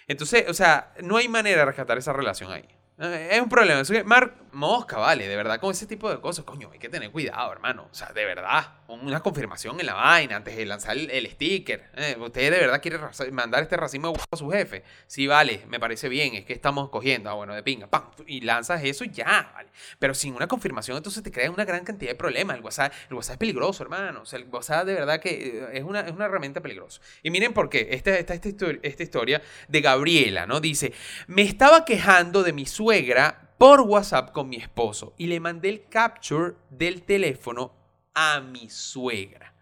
Entonces, 0.09 0.47
o 0.49 0.55
sea, 0.55 0.93
no 1.03 1.19
hay 1.19 1.29
manera 1.29 1.61
de 1.61 1.65
rescatar 1.67 1.99
esa 1.99 2.13
relación 2.13 2.51
ahí. 2.51 2.65
Eh, 2.99 3.29
es 3.33 3.41
un 3.41 3.49
problema. 3.49 3.83
Mark, 4.05 4.35
mosca, 4.53 4.99
vale, 4.99 5.29
de 5.29 5.37
verdad, 5.37 5.61
con 5.61 5.71
ese 5.71 5.87
tipo 5.87 6.11
de 6.11 6.21
cosas, 6.21 6.45
coño, 6.45 6.71
hay 6.73 6.79
que 6.79 6.89
tener 6.89 7.11
cuidado, 7.11 7.53
hermano. 7.53 7.89
O 7.91 7.95
sea, 7.95 8.13
de 8.13 8.25
verdad, 8.25 8.79
una 8.89 9.21
confirmación 9.21 9.79
en 9.81 9.87
la 9.87 9.95
vaina 9.95 10.37
antes 10.37 10.57
de 10.57 10.67
lanzar 10.67 10.97
el, 10.97 11.27
sticker. 11.31 11.91
Eh, 11.95 12.17
¿Usted 12.19 12.51
de 12.51 12.59
verdad 12.59 12.81
quiere 12.81 12.99
mandar 13.33 13.63
este 13.63 13.77
racimo 13.77 14.13
de 14.13 14.21
a 14.31 14.37
su 14.37 14.51
jefe? 14.51 14.83
Sí, 15.07 15.27
vale, 15.27 15.65
me 15.69 15.79
parece 15.79 16.09
bien, 16.09 16.35
es 16.35 16.45
que 16.45 16.53
estamos 16.53 16.89
cogiendo, 16.91 17.31
ah, 17.31 17.35
bueno, 17.35 17.55
de 17.55 17.63
pinga, 17.63 17.87
pam, 17.87 18.11
y 18.27 18.41
lanzas 18.41 18.83
eso 18.85 19.05
ya, 19.05 19.51
vale. 19.55 19.69
Pero 19.99 20.15
sin 20.15 20.35
una 20.35 20.47
confirmación, 20.47 20.97
entonces 20.97 21.23
te 21.23 21.31
crea 21.31 21.51
una 21.51 21.65
gran 21.65 21.85
cantidad 21.85 22.11
de 22.13 22.17
problemas. 22.17 22.57
El 22.57 22.63
WhatsApp, 22.63 22.93
el 23.11 23.15
WhatsApp 23.15 23.35
es 23.35 23.39
peligroso, 23.39 23.83
hermano. 23.83 24.23
O 24.23 24.27
sea, 24.27 24.39
el 24.39 24.47
WhatsApp 24.47 24.87
de 24.87 24.95
verdad 24.95 25.21
que 25.21 25.31
eh, 25.31 25.69
es 25.75 25.85
una, 25.85 26.01
es 26.01 26.13
una 26.13 26.25
herramienta 26.25 26.61
peligrosa. 26.61 27.01
Y 27.23 27.31
miren 27.31 27.53
por 27.53 27.69
qué. 27.69 27.89
Esta, 27.91 28.19
esta, 28.19 28.35
esta 28.35 29.03
historia 29.03 29.43
de 29.69 29.81
Gabriela, 29.81 30.47
¿no? 30.47 30.61
Dice, 30.61 30.93
me 31.27 31.43
estaba 31.43 31.85
quejando 31.85 32.43
de 32.43 32.53
mi 32.53 32.67
suegra 32.67 33.48
por 33.59 33.81
WhatsApp 33.81 34.31
con 34.31 34.49
mi 34.49 34.57
esposo 34.57 35.15
y 35.19 35.27
le 35.27 35.41
mandé 35.41 35.69
el 35.69 35.85
capture 35.89 36.55
del 36.71 37.03
teléfono 37.03 37.75
a 38.15 38.41
mi 38.41 38.71
suegra. 38.71 39.55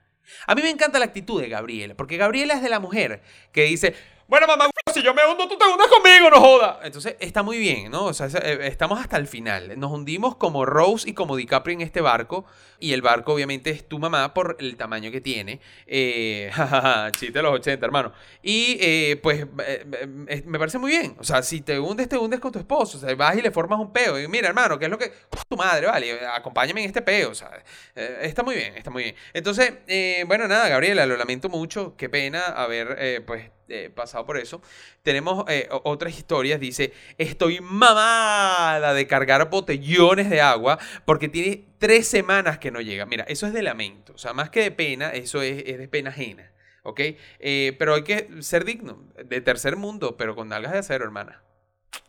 A 0.46 0.54
mí 0.54 0.62
me 0.62 0.70
encanta 0.70 0.98
la 0.98 1.06
actitud 1.06 1.40
de 1.40 1.48
Gabriela, 1.48 1.94
porque 1.94 2.16
Gabriela 2.16 2.54
es 2.54 2.62
de 2.62 2.68
la 2.68 2.80
mujer 2.80 3.22
que 3.52 3.64
dice, 3.64 3.94
bueno, 4.28 4.46
mamá, 4.46 4.68
si 4.96 5.02
yo 5.02 5.12
me 5.12 5.22
hundo, 5.26 5.46
tú 5.46 5.58
te 5.58 5.64
hundas 5.66 5.88
conmigo, 5.88 6.30
no 6.30 6.40
joda. 6.40 6.80
Entonces, 6.82 7.16
está 7.20 7.42
muy 7.42 7.58
bien, 7.58 7.90
¿no? 7.90 8.06
O 8.06 8.14
sea, 8.14 8.28
eh, 8.42 8.60
estamos 8.62 8.98
hasta 8.98 9.18
el 9.18 9.26
final. 9.26 9.78
Nos 9.78 9.92
hundimos 9.92 10.36
como 10.36 10.64
Rose 10.64 11.10
y 11.10 11.12
como 11.12 11.36
DiCaprio 11.36 11.74
en 11.74 11.82
este 11.82 12.00
barco. 12.00 12.46
Y 12.78 12.92
el 12.92 13.02
barco, 13.02 13.32
obviamente, 13.32 13.70
es 13.70 13.88
tu 13.88 13.98
mamá 13.98 14.34
por 14.34 14.56
el 14.58 14.76
tamaño 14.76 15.10
que 15.10 15.20
tiene. 15.20 15.60
Eh, 15.86 16.50
chiste 17.12 17.32
de 17.32 17.42
los 17.42 17.54
80, 17.54 17.84
hermano. 17.84 18.12
Y, 18.42 18.78
eh, 18.80 19.20
pues, 19.22 19.46
eh, 19.66 20.42
me 20.44 20.58
parece 20.58 20.78
muy 20.78 20.90
bien. 20.90 21.16
O 21.18 21.24
sea, 21.24 21.42
si 21.42 21.60
te 21.60 21.78
hundes, 21.78 22.08
te 22.08 22.16
hundes 22.16 22.40
con 22.40 22.52
tu 22.52 22.58
esposo. 22.58 22.98
O 22.98 23.00
sea, 23.00 23.14
vas 23.14 23.36
y 23.36 23.42
le 23.42 23.50
formas 23.50 23.78
un 23.78 23.92
peo. 23.92 24.18
Y 24.18 24.28
mira, 24.28 24.48
hermano, 24.48 24.78
¿qué 24.78 24.86
es 24.86 24.90
lo 24.90 24.98
que... 24.98 25.12
Tu 25.48 25.56
madre, 25.56 25.86
vale, 25.86 26.26
acompáñame 26.26 26.82
en 26.82 26.86
este 26.88 27.02
peo. 27.02 27.30
O 27.30 27.34
sea, 27.34 27.50
está 27.94 28.42
muy 28.42 28.56
bien, 28.56 28.76
está 28.76 28.90
muy 28.90 29.04
bien. 29.04 29.14
Entonces, 29.32 29.74
bueno, 30.26 30.48
nada, 30.48 30.68
Gabriela, 30.68 31.06
lo 31.06 31.16
lamento 31.16 31.48
mucho. 31.48 31.94
Qué 31.96 32.08
pena 32.08 32.46
haber, 32.46 33.24
pues, 33.24 33.50
eh, 33.68 33.90
pasado 33.94 34.24
por 34.24 34.36
eso. 34.36 34.62
Tenemos 35.02 35.44
eh, 35.48 35.68
otras 35.70 36.16
historias. 36.16 36.60
Dice, 36.60 36.92
estoy 37.18 37.60
mamada 37.60 38.94
de 38.94 39.06
cargar 39.06 39.50
botellones 39.50 40.30
de 40.30 40.40
agua 40.40 40.78
porque 41.04 41.28
tiene 41.28 41.64
tres 41.78 42.06
semanas 42.06 42.58
que 42.58 42.70
no 42.70 42.80
llega. 42.80 43.06
Mira, 43.06 43.24
eso 43.24 43.46
es 43.46 43.52
de 43.52 43.62
lamento. 43.62 44.12
O 44.14 44.18
sea, 44.18 44.32
más 44.32 44.50
que 44.50 44.62
de 44.62 44.70
pena, 44.70 45.10
eso 45.10 45.42
es, 45.42 45.64
de 45.64 45.88
pena 45.88 46.10
ajena. 46.10 46.52
¿Ok? 46.82 47.00
Eh, 47.40 47.74
pero 47.78 47.94
hay 47.94 48.04
que 48.04 48.28
ser 48.40 48.64
digno. 48.64 49.02
De 49.24 49.40
tercer 49.40 49.76
mundo, 49.76 50.16
pero 50.16 50.36
con 50.36 50.48
nalgas 50.48 50.72
de 50.72 50.78
acero, 50.78 51.04
hermana. 51.04 51.42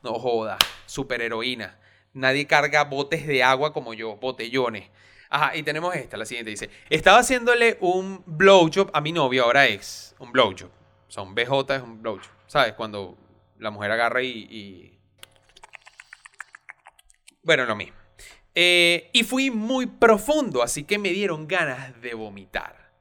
No 0.04 0.14
joda. 0.14 0.58
Superheroína. 0.86 1.80
Nadie 2.14 2.48
carga 2.48 2.84
botes 2.84 3.28
de 3.28 3.44
agua 3.44 3.74
como 3.74 3.94
yo, 3.94 4.16
botellones. 4.18 4.90
Ajá, 5.30 5.56
y 5.56 5.64
tenemos 5.64 5.94
esta, 5.96 6.16
la 6.18 6.26
siguiente 6.26 6.52
dice, 6.52 6.70
estaba 6.90 7.20
haciéndole 7.20 7.78
un 7.82 8.24
blowjob 8.26 8.90
a 8.94 9.02
mi 9.02 9.12
novio, 9.12 9.44
ahora 9.44 9.68
ex, 9.68 10.16
un 10.20 10.32
blowjob. 10.32 10.70
O 11.08 11.12
sea, 11.12 11.24
es 11.24 11.82
un 11.82 12.02
blowjob. 12.02 12.32
¿Sabes? 12.48 12.74
Cuando 12.74 13.18
la 13.58 13.72
mujer 13.72 13.92
agarra 13.92 14.22
y. 14.22 15.00
Bueno, 17.44 17.66
lo 17.66 17.76
mismo. 17.76 17.98
Eh, 18.60 19.12
y 19.14 19.24
fui 19.24 19.52
muy 19.52 19.86
profundo, 19.86 20.64
así 20.64 20.84
que 20.84 20.98
me 20.98 21.10
dieron 21.10 21.48
ganas 21.48 22.02
de 22.02 22.16
vomitar. 22.16 22.92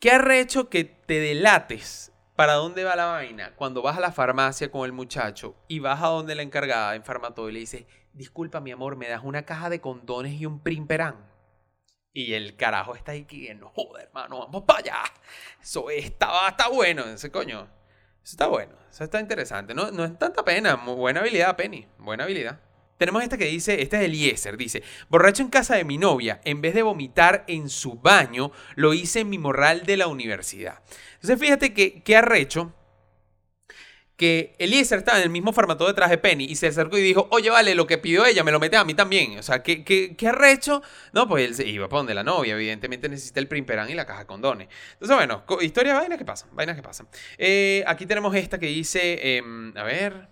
¿Qué 0.00 0.10
arrecho 0.10 0.68
que 0.68 0.82
te 0.84 1.20
delates 1.20 2.12
para 2.34 2.54
dónde 2.54 2.82
va 2.82 2.96
la 2.96 3.06
vaina 3.06 3.54
cuando 3.54 3.80
vas 3.82 3.96
a 3.96 4.00
la 4.00 4.10
farmacia 4.10 4.72
con 4.72 4.84
el 4.84 4.92
muchacho 4.92 5.54
y 5.68 5.78
vas 5.78 6.02
a 6.02 6.08
donde 6.08 6.34
la 6.34 6.42
encargada 6.42 6.96
en 6.96 7.04
Farmatodo 7.04 7.48
y 7.48 7.52
le 7.52 7.60
dices, 7.60 7.86
disculpa 8.12 8.60
mi 8.60 8.72
amor, 8.72 8.96
me 8.96 9.08
das 9.08 9.22
una 9.22 9.44
caja 9.44 9.70
de 9.70 9.80
condones 9.80 10.32
y 10.32 10.46
un 10.46 10.58
primperán? 10.58 11.31
Y 12.14 12.34
el 12.34 12.56
carajo 12.56 12.94
está 12.94 13.12
ahí 13.12 13.24
que 13.24 13.54
no 13.54 13.70
joder, 13.70 14.06
hermano, 14.08 14.40
vamos 14.40 14.64
para 14.64 14.80
allá. 14.80 15.02
Eso 15.60 15.88
está, 15.90 16.48
está 16.48 16.68
bueno, 16.68 17.04
ese 17.04 17.30
coño. 17.30 17.68
Eso 18.22 18.32
está 18.34 18.46
bueno, 18.46 18.74
eso 18.90 19.04
está 19.04 19.18
interesante. 19.20 19.74
No, 19.74 19.90
no 19.90 20.04
es 20.04 20.18
tanta 20.18 20.44
pena, 20.44 20.74
buena 20.76 21.20
habilidad, 21.20 21.56
Penny, 21.56 21.86
buena 21.98 22.24
habilidad. 22.24 22.60
Tenemos 22.98 23.22
esta 23.22 23.36
que 23.36 23.46
dice, 23.46 23.82
este 23.82 23.96
es 23.96 24.02
Eliezer, 24.04 24.56
dice, 24.56 24.82
borracho 25.08 25.42
en 25.42 25.48
casa 25.48 25.74
de 25.74 25.84
mi 25.84 25.98
novia, 25.98 26.40
en 26.44 26.60
vez 26.60 26.74
de 26.74 26.82
vomitar 26.82 27.44
en 27.48 27.68
su 27.68 27.94
baño, 27.94 28.52
lo 28.76 28.94
hice 28.94 29.20
en 29.20 29.30
mi 29.30 29.38
morral 29.38 29.84
de 29.84 29.96
la 29.96 30.06
universidad. 30.06 30.82
Entonces 31.14 31.40
fíjate 31.40 31.74
que, 31.74 32.02
qué 32.02 32.16
arrecho 32.16 32.72
que 34.22 34.54
Eliezer 34.58 35.00
estaba 35.00 35.18
en 35.18 35.24
el 35.24 35.30
mismo 35.30 35.52
formato 35.52 35.84
detrás 35.84 36.08
de 36.08 36.16
Penny 36.16 36.44
y 36.44 36.54
se 36.54 36.68
acercó 36.68 36.96
y 36.96 37.02
dijo, 37.02 37.26
oye, 37.32 37.50
vale, 37.50 37.74
lo 37.74 37.88
que 37.88 37.98
pidió 37.98 38.24
ella 38.24 38.44
me 38.44 38.52
lo 38.52 38.60
mete 38.60 38.76
a 38.76 38.84
mí 38.84 38.94
también. 38.94 39.36
O 39.36 39.42
sea, 39.42 39.64
¿qué, 39.64 39.82
qué, 39.82 40.14
qué 40.14 40.28
arrecho? 40.28 40.80
No, 41.12 41.26
pues 41.26 41.44
él 41.44 41.56
se 41.56 41.66
iba 41.66 41.88
para 41.88 41.98
donde 41.98 42.14
la 42.14 42.22
novia, 42.22 42.54
evidentemente 42.54 43.08
necesita 43.08 43.40
el 43.40 43.48
primperán 43.48 43.90
y 43.90 43.94
la 43.94 44.06
caja 44.06 44.24
con 44.28 44.40
dones. 44.40 44.68
Entonces, 44.92 45.16
bueno, 45.16 45.42
historia, 45.60 45.94
vainas 45.94 46.18
que 46.18 46.24
pasan, 46.24 46.50
vainas 46.52 46.76
que 46.76 46.82
pasan. 46.82 47.08
Eh, 47.36 47.82
aquí 47.84 48.06
tenemos 48.06 48.32
esta 48.36 48.60
que 48.60 48.66
dice, 48.66 49.38
em, 49.38 49.76
a 49.76 49.82
ver... 49.82 50.28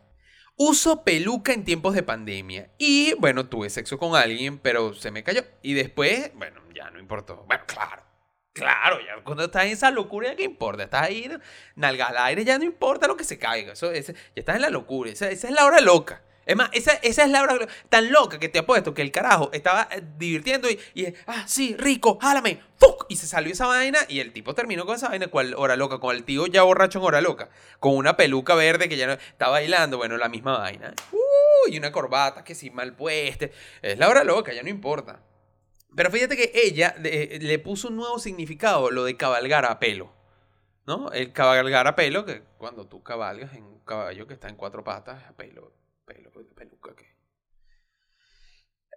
Uso 0.62 1.04
peluca 1.04 1.54
en 1.54 1.64
tiempos 1.64 1.94
de 1.94 2.02
pandemia. 2.02 2.70
Y 2.76 3.14
bueno, 3.14 3.48
tuve 3.48 3.70
sexo 3.70 3.98
con 3.98 4.14
alguien, 4.14 4.58
pero 4.58 4.92
se 4.92 5.10
me 5.10 5.24
cayó. 5.24 5.42
Y 5.62 5.72
después, 5.72 6.32
bueno, 6.34 6.60
ya 6.74 6.90
no 6.90 7.00
importó. 7.00 7.46
Bueno, 7.48 7.64
claro 7.66 8.09
Claro, 8.52 8.98
ya 9.00 9.22
cuando 9.22 9.44
estás 9.44 9.64
en 9.64 9.70
esa 9.70 9.90
locura, 9.90 10.34
¿qué 10.34 10.42
importa? 10.42 10.82
Estás 10.82 11.02
ahí, 11.02 11.30
nalga 11.76 12.06
al 12.06 12.18
aire, 12.18 12.44
ya 12.44 12.58
no 12.58 12.64
importa 12.64 13.06
lo 13.06 13.16
que 13.16 13.24
se 13.24 13.38
caiga. 13.38 13.72
Eso, 13.74 13.92
ya 13.92 14.00
estás 14.34 14.56
en 14.56 14.62
la 14.62 14.70
locura. 14.70 15.10
Esa, 15.10 15.30
es 15.30 15.48
la 15.50 15.64
hora 15.64 15.80
loca. 15.80 16.22
Es 16.46 16.56
más, 16.56 16.68
esa, 16.72 16.94
esa, 16.94 17.24
es 17.24 17.30
la 17.30 17.42
hora 17.42 17.68
tan 17.88 18.10
loca 18.10 18.40
que 18.40 18.48
te 18.48 18.58
apuesto 18.58 18.92
que 18.92 19.02
el 19.02 19.12
carajo 19.12 19.50
estaba 19.52 19.88
eh, 19.92 20.02
divirtiendo 20.18 20.68
y, 20.68 20.80
y 20.94 21.06
ah, 21.28 21.44
sí, 21.46 21.76
rico, 21.78 22.18
jálame, 22.20 22.60
¡fuck! 22.76 23.06
Y 23.08 23.16
se 23.16 23.28
salió 23.28 23.52
esa 23.52 23.66
vaina 23.66 24.00
y 24.08 24.18
el 24.18 24.32
tipo 24.32 24.52
terminó 24.52 24.84
con 24.84 24.96
esa 24.96 25.10
vaina, 25.10 25.28
¿cuál 25.28 25.54
hora 25.54 25.76
loca? 25.76 26.00
Con 26.00 26.16
el 26.16 26.24
tío 26.24 26.46
ya 26.46 26.62
borracho 26.62 26.98
en 26.98 27.04
hora 27.04 27.20
loca, 27.20 27.50
con 27.78 27.94
una 27.94 28.16
peluca 28.16 28.56
verde 28.56 28.88
que 28.88 28.96
ya 28.96 29.06
no 29.06 29.12
está 29.12 29.48
bailando, 29.48 29.98
bueno, 29.98 30.16
la 30.16 30.28
misma 30.28 30.58
vaina. 30.58 30.92
Uh, 31.12 31.68
y 31.70 31.78
una 31.78 31.92
corbata 31.92 32.42
que 32.42 32.56
sí 32.56 32.70
mal 32.70 32.94
puesta. 32.94 33.46
Es 33.80 33.98
la 33.98 34.08
hora 34.08 34.24
loca, 34.24 34.52
ya 34.52 34.64
no 34.64 34.70
importa. 34.70 35.20
Pero 35.94 36.10
fíjate 36.10 36.36
que 36.36 36.52
ella 36.54 36.94
le 36.98 37.58
puso 37.58 37.88
un 37.88 37.96
nuevo 37.96 38.18
significado, 38.18 38.90
lo 38.90 39.04
de 39.04 39.16
cabalgar 39.16 39.64
a 39.64 39.78
pelo. 39.78 40.12
¿No? 40.86 41.12
El 41.12 41.32
cabalgar 41.32 41.86
a 41.86 41.94
pelo, 41.94 42.24
que 42.24 42.42
cuando 42.58 42.86
tú 42.86 43.02
cabalgas 43.02 43.54
en 43.54 43.64
un 43.64 43.80
caballo 43.80 44.26
que 44.26 44.34
está 44.34 44.48
en 44.48 44.56
cuatro 44.56 44.82
patas, 44.82 45.22
a 45.28 45.32
pelo, 45.32 45.72
pelo, 46.04 46.30
peluca, 46.54 46.94
que. 46.96 47.14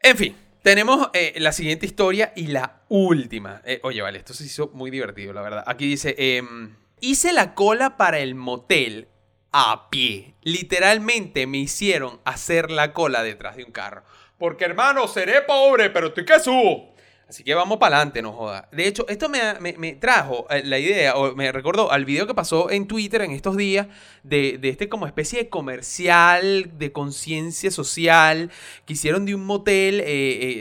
En 0.02 0.18
fin, 0.18 0.36
tenemos 0.64 1.10
eh, 1.14 1.34
la 1.38 1.52
siguiente 1.52 1.86
historia 1.86 2.34
y 2.36 2.48
la 2.48 2.84
última. 2.90 3.62
Eh, 3.66 3.80
oye, 3.84 4.02
vale, 4.02 4.20
esto 4.20 4.34
se 4.34 4.46
hizo 4.46 4.70
muy 4.74 4.92
divertido, 4.92 5.34
la 5.34 5.42
verdad. 5.42 5.64
Aquí 5.68 5.88
dice: 5.88 6.16
em, 6.18 6.76
Hice 7.00 7.34
la 7.34 7.54
cola 7.54 7.98
para 7.98 8.20
el 8.20 8.34
motel 8.34 9.10
a 9.52 9.90
pie. 9.90 10.36
Literalmente 10.42 11.48
me 11.48 11.58
hicieron 11.58 12.22
hacer 12.24 12.72
la 12.72 12.94
cola 12.94 13.24
detrás 13.24 13.58
de 13.58 13.66
un 13.66 13.74
carro. 13.74 14.04
Porque 14.44 14.66
hermano, 14.66 15.08
seré 15.08 15.44
pobre, 15.44 15.90
pero 15.90 16.08
estoy 16.08 16.26
que 16.26 16.38
subo. 16.38 16.96
Así 17.28 17.44
que 17.44 17.56
vamos 17.56 17.78
para 17.78 17.96
adelante, 17.96 18.22
no 18.22 18.34
joda. 18.34 18.68
De 18.72 18.86
hecho, 18.86 19.08
esto 19.08 19.30
me, 19.30 19.94
trajo 19.94 20.46
eh, 20.50 20.62
la 20.66 20.78
idea, 20.78 21.16
o 21.16 21.34
me 21.36 21.52
recordó 21.52 21.92
al 21.92 22.04
video 22.04 22.28
que 22.28 22.34
pasó 22.34 22.70
en 22.70 22.86
Twitter 22.86 23.22
en 23.22 23.32
estos 23.32 23.56
días, 23.56 23.88
de, 24.24 24.60
este 24.62 24.90
como 24.90 25.08
especie 25.08 25.40
de 25.40 25.50
comercial 25.50 26.78
de 26.78 26.92
conciencia 26.92 27.72
social 27.72 28.52
que 28.86 28.94
hicieron 28.94 29.26
de 29.26 29.36
un 29.36 29.46
motel, 29.46 30.02
eh, 30.02 30.06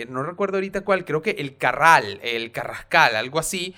eh, 0.02 0.06
no 0.08 0.22
recuerdo 0.22 0.56
ahorita 0.58 0.82
cuál, 0.82 1.04
creo 1.04 1.20
que 1.20 1.32
el 1.32 1.56
Carral, 1.56 2.20
el 2.22 2.52
Carrascal, 2.52 3.16
algo 3.16 3.40
así. 3.40 3.74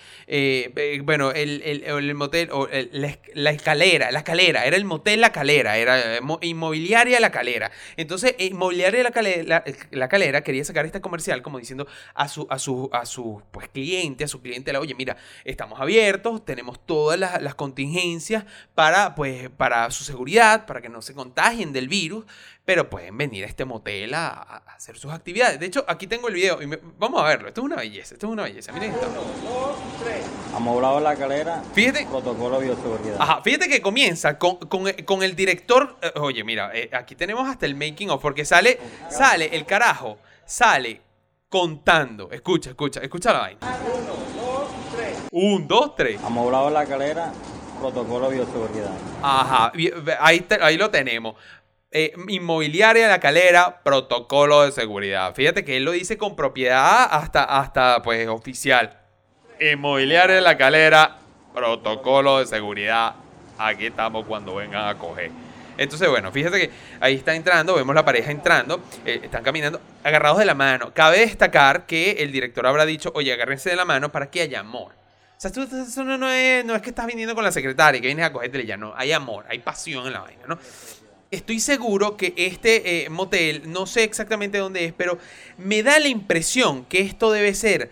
bueno, 1.03 1.33
el, 1.33 2.15
motel, 2.15 2.51
o 2.53 2.69
la, 2.93 3.51
escalera, 3.51 4.11
la 4.13 4.25
calera, 4.25 4.67
era 4.67 4.77
el 4.77 4.85
motel 4.85 5.23
La 5.23 5.33
Calera, 5.33 5.79
era 5.79 6.19
inmobiliaria 6.43 7.19
La 7.19 7.31
Calera. 7.31 7.71
Entonces, 7.97 8.35
inmobiliaria 8.39 9.03
La 9.03 9.11
Calera, 9.11 9.65
la, 9.91 10.09
calera 10.09 10.43
quería 10.43 10.65
sacar 10.65 10.85
este 10.85 11.01
comercial 11.01 11.41
como 11.41 11.59
diciendo 11.59 11.87
a 12.15 12.29
su, 12.29 12.47
a 12.51 12.59
su 12.59 12.74
su, 12.75 12.91
a 12.93 13.07
su 13.07 13.43
pues, 13.51 13.69
cliente, 13.69 14.25
a 14.25 14.29
su 14.29 14.41
cliente, 14.41 14.77
oye, 14.77 14.95
mira, 14.95 15.17
estamos 15.45 15.81
abiertos, 15.81 16.45
tenemos 16.45 16.85
todas 16.85 17.19
las, 17.19 17.41
las, 17.41 17.55
contingencias 17.55 18.45
para, 18.75 19.15
pues, 19.15 19.51
para 19.51 19.91
su 19.91 20.05
seguridad, 20.05 20.67
para 20.67 20.81
que 20.81 20.89
no 20.89 21.03
se 21.03 21.15
contagien 21.15 21.73
del 21.73 21.89
virus, 21.89 22.25
pero 22.65 22.89
pueden 22.89 23.17
venir 23.17 23.45
a 23.45 23.47
este 23.47 23.65
motel 23.65 24.15
a, 24.15 24.63
hacer 24.75 24.97
sus 24.97 25.13
actividades. 25.13 25.61
De 25.61 25.67
hecho, 25.67 25.85
aquí 25.87 26.07
tengo 26.07 26.29
el 26.29 26.35
video 26.35 26.61
y 26.63 26.67
vamos 26.99 27.23
a 27.23 27.27
verlo. 27.27 27.49
Esto 27.49 27.61
es 27.61 27.65
una 27.67 27.77
belleza, 27.77 28.15
esto 28.15 28.27
es 28.27 28.33
una 28.33 28.45
belleza. 28.45 28.73
Miren 28.73 28.93
esto. 28.93 29.07
Amoblado 30.55 31.01
la 31.01 31.15
calera. 31.15 31.63
Fíjate. 31.75 32.07
Protocolo 32.07 32.59
de 32.61 32.67
bioseguridad. 32.67 33.17
Ajá, 33.21 33.43
fíjate 33.43 33.69
que 33.69 33.83
comienza 33.83 34.39
con, 34.39 34.57
con, 34.57 34.91
con 35.05 35.23
el 35.23 35.37
director. 35.37 35.97
Eh, 36.01 36.13
oye, 36.17 36.43
mira, 36.43 36.71
eh, 36.75 36.91
aquí 36.93 37.15
tenemos 37.15 37.49
hasta 37.49 37.67
el 37.67 37.75
making 37.75 38.11
of, 38.11 38.23
porque 38.23 38.45
sale, 38.45 38.79
sale 39.11 39.55
el 39.55 39.67
carajo, 39.67 40.19
sale 40.47 41.04
contando. 41.55 42.33
Escucha, 42.33 42.71
escucha, 42.71 42.99
escucha 42.99 43.33
la 43.33 43.39
vaina. 43.39 43.61
Uno, 43.63 44.13
dos, 44.35 44.69
tres. 44.93 45.19
Un, 45.31 45.69
dos, 45.69 45.95
tres. 45.95 46.21
Amoblado 46.25 46.69
la 46.69 46.85
calera, 46.85 47.33
protocolo 47.79 48.29
de 48.29 48.39
bioseguridad. 48.39 48.91
Ajá, 49.23 49.71
ahí, 50.19 50.45
ahí 50.61 50.77
lo 50.77 50.91
tenemos. 50.91 51.37
Eh, 51.93 52.13
inmobiliaria 52.27 53.07
la 53.07 53.21
calera, 53.21 53.83
protocolo 53.85 54.63
de 54.63 54.73
seguridad. 54.73 55.33
Fíjate 55.37 55.65
que 55.65 55.77
él 55.77 55.85
lo 55.85 55.93
dice 55.93 56.19
con 56.19 56.35
propiedad 56.35 57.07
hasta, 57.09 57.45
hasta 57.45 58.03
pues 58.03 58.27
oficial. 58.27 58.99
Inmobiliaria 59.61 60.41
la 60.41 60.59
calera, 60.59 61.19
protocolo 61.55 62.41
de 62.41 62.47
seguridad. 62.47 63.15
Aquí 63.59 63.87
estamos 63.87 64.27
cuando 64.27 64.57
vengan 64.57 64.89
a 64.89 64.99
coger. 64.99 65.31
Entonces, 65.79 66.09
bueno, 66.09 66.31
fíjate 66.33 66.61
que 66.61 66.71
ahí 67.01 67.15
está 67.15 67.35
entrando, 67.35 67.75
vemos 67.75 67.95
la 67.95 68.05
pareja 68.05 68.31
entrando, 68.31 68.83
eh, 69.05 69.21
están 69.23 69.43
caminando 69.43 69.81
agarrados 70.03 70.39
de 70.39 70.45
la 70.45 70.55
mano. 70.55 70.93
Cabe 70.95 71.21
destacar 71.21 71.87
que 71.87 72.13
el 72.13 72.33
director 72.33 72.67
habrá 72.67 72.87
dicho, 72.87 73.13
oye, 73.15 73.33
agárrense 73.33 73.71
de 73.71 73.77
la 73.77 73.85
mano 73.85 74.11
para 74.13 74.31
que 74.31 74.43
haya 74.43 74.61
amor. 74.61 74.93
O 75.37 75.41
sea, 75.41 75.51
eso 75.51 76.05
no, 76.05 76.31
es, 76.31 76.65
no 76.65 76.75
es 76.75 76.83
que 76.83 76.91
estás 76.91 77.07
viniendo 77.07 77.35
con 77.35 77.45
la 77.45 77.53
secretaria, 77.53 78.01
que 78.01 78.07
vienes 78.07 78.25
a 78.25 78.33
cogerte 78.33 78.65
ya, 78.65 78.77
no, 78.77 78.95
hay 78.97 79.13
amor, 79.13 79.45
hay 79.49 79.59
pasión 79.59 80.07
en 80.07 80.13
la 80.13 80.21
vaina, 80.21 80.43
¿no? 80.47 80.59
estoy 81.35 81.61
seguro 81.61 82.17
que 82.17 82.33
este 82.37 83.05
eh, 83.05 83.11
motel, 83.11 83.63
no 83.67 83.87
sé 83.87 84.05
exactamente 84.05 84.59
dónde 84.59 84.85
es, 84.85 84.93
pero 84.93 85.19
me 85.59 85.83
da 85.83 85.99
la 85.99 86.09
impresión 86.09 86.85
que 86.85 87.01
esto 87.01 87.31
debe 87.33 87.55
ser 87.55 87.91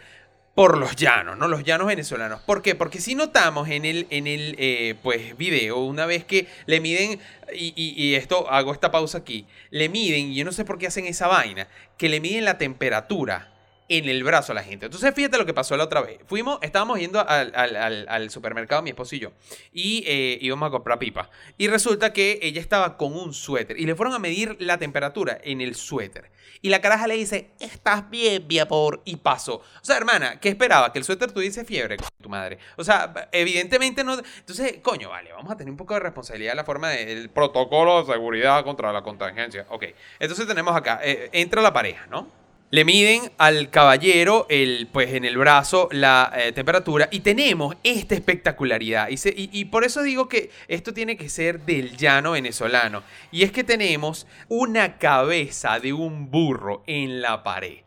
por 0.55 0.77
los 0.77 0.97
llanos, 0.97 1.39
¿no? 1.39 1.49
Los 1.49 1.65
llanos 1.65 1.87
venezolanos. 1.87 2.41
¿Por 2.43 2.63
qué? 2.63 2.75
Porque 2.75 3.01
si 3.01 3.15
notamos 3.15 3.69
en 3.69 3.85
el, 3.85 4.07
en 4.11 4.27
el 4.27 4.55
eh, 4.59 4.95
pues, 5.03 5.37
video, 5.37 5.79
una 5.79 6.07
vez 6.07 6.25
que 6.25 6.47
le 6.67 6.81
miden, 6.81 7.21
y, 7.55 7.73
y, 7.77 8.15
esto, 8.15 8.51
hago 8.51 8.73
esta 8.73 8.91
pausa 8.91 9.19
aquí, 9.19 9.47
le 9.71 9.89
miden, 9.89 10.33
y 10.33 10.35
yo 10.35 10.45
no 10.45 10.53
sé 10.53 10.65
por 10.65 10.79
qué 10.79 10.87
hacen 10.87 11.07
esa 11.07 11.27
vaina, 11.27 11.69
que 11.97 12.09
le 12.09 12.21
miden 12.21 12.45
la 12.45 12.59
temperatura 12.59 13.52
en 13.89 14.09
el 14.09 14.25
brazo 14.25 14.53
a 14.53 14.55
la 14.55 14.63
gente. 14.63 14.87
Entonces, 14.87 15.15
fíjate 15.15 15.39
lo 15.39 15.47
que 15.47 15.55
pasó 15.55 15.77
la 15.77 15.85
otra 15.85 16.01
vez. 16.01 16.19
Fuimos, 16.27 16.59
estábamos 16.63 16.99
yendo 16.99 17.25
al, 17.27 18.31
supermercado, 18.31 18.83
mi 18.83 18.91
esposo 18.91 19.15
y 19.17 19.21
yo, 19.21 19.33
y 19.73 20.05
eh, 20.07 20.39
íbamos 20.41 20.69
a 20.69 20.71
comprar 20.71 20.99
pipa. 20.99 21.29
Y 21.59 21.69
resulta 21.69 22.13
que 22.13 22.39
ella 22.43 22.61
estaba 22.61 22.97
con 22.97 23.15
un 23.15 23.35
suéter 23.35 23.79
y 23.79 23.87
le 23.87 23.95
fueron 23.95 24.15
a 24.15 24.19
medir 24.19 24.57
la 24.61 24.79
temperatura 24.79 25.39
en 25.43 25.61
el 25.61 25.75
suéter. 25.75 26.31
Y 26.65 26.69
la 26.69 26.81
caraja 26.81 27.09
le 27.09 27.17
dice, 27.17 27.51
estás 27.59 28.09
bien, 28.09 28.47
mi 28.47 28.59
amor, 28.61 29.03
y 29.05 29.17
pasó. 29.17 29.57
O 29.57 29.65
sea, 29.83 29.97
hermana, 29.97 30.39
¿qué 30.39 30.49
esperaba? 30.49 30.93
Que 30.93 31.01
el 31.01 31.05
suéter 31.05 31.33
tuviese 31.33 31.65
fiebre 31.65 31.97
con 31.97 32.09
tu 32.21 32.29
madre. 32.29 32.59
O 32.77 32.85
sea, 32.85 33.29
evidentemente 33.33 34.05
no. 34.05 34.15
Entonces, 34.15 34.79
coño, 34.81 35.11
vale, 35.11 35.33
vamos 35.33 35.51
a 35.51 35.57
tener 35.57 35.71
un 35.73 35.77
poco 35.77 35.95
de 35.95 36.01
responsabilidad 36.01 36.53
en 36.53 36.59
la 36.59 36.65
forma 36.65 36.91
del 36.91 37.31
protocolo 37.31 38.05
de 38.05 38.13
seguridad 38.13 38.63
contra 38.65 38.93
la 38.93 39.03
contingencia. 39.03 39.67
Ok, 39.71 39.87
entonces 40.21 40.47
tenemos 40.47 40.77
acá, 40.77 41.01
eh, 41.03 41.31
entra 41.33 41.61
la 41.63 41.73
pareja, 41.73 42.07
¿no? 42.07 42.42
Le 42.73 42.87
miden 42.87 43.31
al 43.37 43.69
caballero 43.69 44.47
el, 44.49 44.89
pues, 44.91 45.13
en 45.13 45.27
el 45.27 45.37
brazo 45.37 45.91
la 45.93 46.33
eh, 46.35 46.53
temperatura 46.53 47.07
y 47.13 47.21
tenemos 47.21 47.77
esta 47.83 48.15
espectacularidad. 48.15 49.11
Y, 49.11 49.19
y, 49.37 49.67
por 49.67 49.85
eso 49.85 50.03
digo 50.03 50.27
que 50.27 50.51
esto 50.69 50.95
tiene 50.95 51.19
que 51.19 51.29
ser 51.29 51.67
del 51.67 51.99
llano 51.99 52.31
venezolano. 52.31 53.03
Y 53.31 53.43
es 53.43 53.53
que 53.53 53.63
tenemos 53.63 54.27
una 54.49 54.97
cabeza 54.97 55.81
de 55.81 55.93
un 55.93 56.31
burro 56.31 56.83
en 56.87 57.21
la 57.21 57.43
pared. 57.43 57.81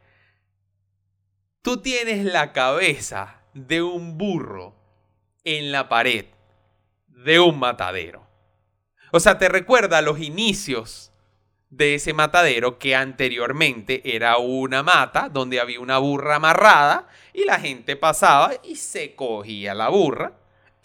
Tú 1.64 1.78
tienes 1.78 2.24
la 2.24 2.54
cabeza 2.54 3.42
de 3.56 3.82
un 3.82 4.20
burro 4.20 4.76
en 5.44 5.72
la 5.72 5.90
pared 5.90 6.26
de 7.08 7.40
un 7.40 7.58
matadero. 7.58 8.28
O 9.12 9.20
sea, 9.20 9.40
te 9.40 9.50
recuerda 9.50 9.98
a 9.98 10.04
los 10.04 10.20
inicios 10.20 11.12
de 11.78 11.96
ese 11.96 12.14
matadero 12.14 12.80
que 12.80 12.96
anteriormente 12.96 14.16
era 14.16 14.38
una 14.38 14.82
mata 14.82 15.28
donde 15.28 15.60
había 15.60 15.82
una 15.82 15.98
burra 15.98 16.36
amarrada 16.36 17.08
y 17.34 17.44
la 17.44 17.60
gente 17.60 17.98
pasaba 17.98 18.54
y 18.64 18.78
se 18.78 19.14
cogía 19.14 19.74
la 19.74 19.90
burra. 19.90 20.32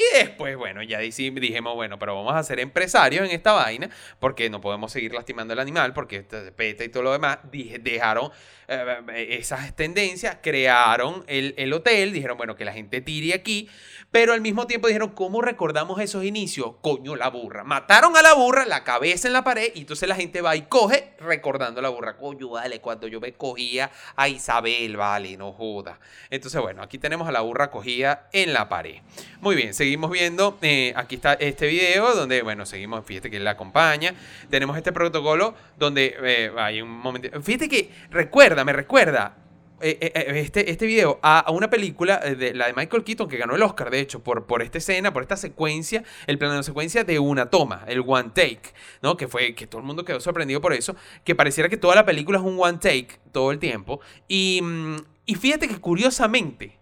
Y 0.01 0.17
después, 0.17 0.57
bueno, 0.57 0.83
ya 0.83 0.99
dijimos, 0.99 1.75
bueno, 1.75 1.99
pero 1.99 2.17
vamos 2.17 2.35
a 2.35 2.43
ser 2.43 2.59
empresarios 2.59 3.23
en 3.23 3.33
esta 3.33 3.53
vaina 3.53 3.91
porque 4.19 4.49
no 4.49 4.59
podemos 4.59 4.91
seguir 4.91 5.13
lastimando 5.13 5.53
al 5.53 5.59
animal 5.59 5.93
porque 5.93 6.23
peta 6.23 6.85
y 6.85 6.89
todo 6.89 7.03
lo 7.03 7.13
demás. 7.13 7.41
Dejaron 7.53 8.31
eh, 8.67 9.37
esas 9.39 9.77
tendencias, 9.77 10.39
crearon 10.41 11.23
el, 11.27 11.55
el 11.59 11.71
hotel, 11.75 12.15
dijeron, 12.15 12.39
bueno, 12.39 12.57
que 12.57 12.65
la 12.65 12.73
gente 12.73 13.03
tire 13.03 13.35
aquí. 13.35 13.69
Pero 14.11 14.33
al 14.33 14.41
mismo 14.41 14.67
tiempo 14.67 14.89
dijeron, 14.89 15.11
¿cómo 15.11 15.41
recordamos 15.41 16.01
esos 16.01 16.25
inicios? 16.25 16.73
Coño, 16.81 17.15
la 17.15 17.29
burra. 17.29 17.63
Mataron 17.63 18.17
a 18.17 18.23
la 18.23 18.33
burra, 18.33 18.65
la 18.65 18.83
cabeza 18.83 19.29
en 19.29 19.35
la 19.35 19.45
pared, 19.45 19.71
y 19.75 19.81
entonces 19.81 20.09
la 20.09 20.17
gente 20.17 20.41
va 20.41 20.57
y 20.57 20.63
coge 20.63 21.13
recordando 21.21 21.81
la 21.81 21.91
burra. 21.91 22.17
Coño, 22.17 22.49
vale, 22.49 22.81
cuando 22.81 23.07
yo 23.07 23.21
me 23.21 23.35
cogía 23.35 23.93
a 24.17 24.29
Isabel, 24.29 24.97
vale, 24.97 25.37
no 25.37 25.53
joda. 25.53 26.01
Entonces, 26.29 26.61
bueno, 26.61 26.83
aquí 26.83 26.99
tenemos 26.99 27.29
a 27.29 27.33
la 27.33 27.41
burra 27.43 27.71
cogida 27.71 28.29
en 28.33 28.53
la 28.53 28.69
pared. 28.69 28.97
Muy 29.41 29.55
bien, 29.55 29.75
seguimos 29.75 29.90
viendo. 30.11 30.59
Eh, 30.63 30.93
aquí 30.97 31.17
está 31.17 31.35
este 31.35 31.67
video 31.67 32.15
donde, 32.15 32.43
bueno, 32.43 32.67
seguimos, 32.67 33.05
fíjate 33.05 33.31
que 33.31 33.41
la 33.41 33.53
acompaña. 33.53 34.15
Tenemos 34.49 34.77
este 34.77 34.93
protocolo 34.93 35.55
donde 35.79 36.17
eh, 36.23 36.53
hay 36.57 36.83
un 36.83 36.91
momento. 36.91 37.43
Fíjate 37.43 37.69
que 37.69 37.91
recuerda, 38.11 38.65
me 38.65 38.73
recuerda 38.73 39.37
eh, 39.83 40.13
este, 40.37 40.71
este 40.71 40.87
video 40.87 41.19
a, 41.23 41.51
una 41.51 41.71
película, 41.71 42.19
de, 42.19 42.55
la 42.55 42.67
de 42.67 42.75
Michael 42.75 43.03
Keaton, 43.03 43.29
que 43.29 43.39
ganó 43.39 43.55
el 43.57 43.63
Oscar, 43.63 43.91
de 43.91 44.01
hecho, 44.01 44.23
por, 44.23 44.47
por 44.47 44.63
esta 44.63 44.79
escena, 44.79 45.13
por 45.13 45.23
esta 45.23 45.37
secuencia, 45.37 46.05
el 46.27 46.39
plano 46.39 46.57
de 46.57 46.63
secuencia 46.63 47.03
de 47.03 47.19
una 47.19 47.47
toma, 47.49 47.85
el 47.87 48.05
one 48.07 48.31
take, 48.35 48.75
¿no? 49.03 49.17
Que 49.17 49.27
fue 49.27 49.55
que 49.55 49.67
todo 49.67 49.81
el 49.81 49.87
mundo 49.87 50.05
quedó 50.05 50.21
sorprendido 50.21 50.61
por 50.61 50.75
eso, 50.75 50.97
que 51.25 51.35
pareciera 51.35 51.69
que 51.69 51.79
toda 51.79 51.95
la 51.95 52.05
película 52.05 52.39
es 52.39 52.45
un 52.45 52.59
one 52.61 52.79
take 52.79 53.21
todo 53.33 53.53
el 53.53 53.59
tiempo. 53.59 54.01
Y, 54.29 54.61
mm, 54.63 54.97
y 55.25 55.35
fíjate 55.37 55.67
que 55.67 55.79
curiosamente, 55.79 56.79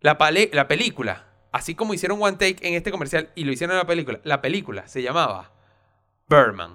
la, 0.00 0.18
la 0.52 0.68
película, 0.68 1.33
así 1.54 1.76
como 1.76 1.94
hicieron 1.94 2.20
one 2.20 2.36
take 2.36 2.56
en 2.66 2.74
este 2.74 2.90
comercial 2.90 3.30
y 3.36 3.44
lo 3.44 3.52
hicieron 3.52 3.76
en 3.76 3.78
la 3.78 3.86
película, 3.86 4.18
la 4.24 4.42
película 4.42 4.88
se 4.88 5.02
llamaba 5.02 5.52
Berman, 6.26 6.74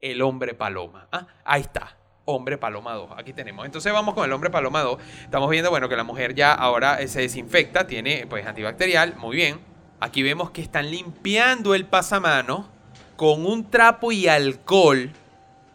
el 0.00 0.22
hombre 0.22 0.54
paloma. 0.54 1.08
Ah, 1.12 1.26
ahí 1.44 1.60
está 1.60 1.94
hombre 2.24 2.56
paloma 2.56 2.94
2. 2.94 3.10
Aquí 3.18 3.34
tenemos. 3.34 3.66
Entonces 3.66 3.92
vamos 3.92 4.14
con 4.14 4.24
el 4.24 4.32
hombre 4.32 4.48
paloma 4.48 4.80
2. 4.80 4.98
Estamos 5.24 5.50
viendo, 5.50 5.68
bueno, 5.68 5.90
que 5.90 5.96
la 5.96 6.04
mujer 6.04 6.34
ya 6.34 6.54
ahora 6.54 7.06
se 7.06 7.20
desinfecta, 7.20 7.86
tiene 7.86 8.26
pues 8.26 8.46
antibacterial, 8.46 9.14
muy 9.16 9.36
bien. 9.36 9.60
Aquí 10.00 10.22
vemos 10.22 10.50
que 10.52 10.62
están 10.62 10.90
limpiando 10.90 11.74
el 11.74 11.84
pasamano 11.84 12.70
con 13.16 13.44
un 13.44 13.70
trapo 13.70 14.10
y 14.10 14.26
alcohol, 14.26 15.12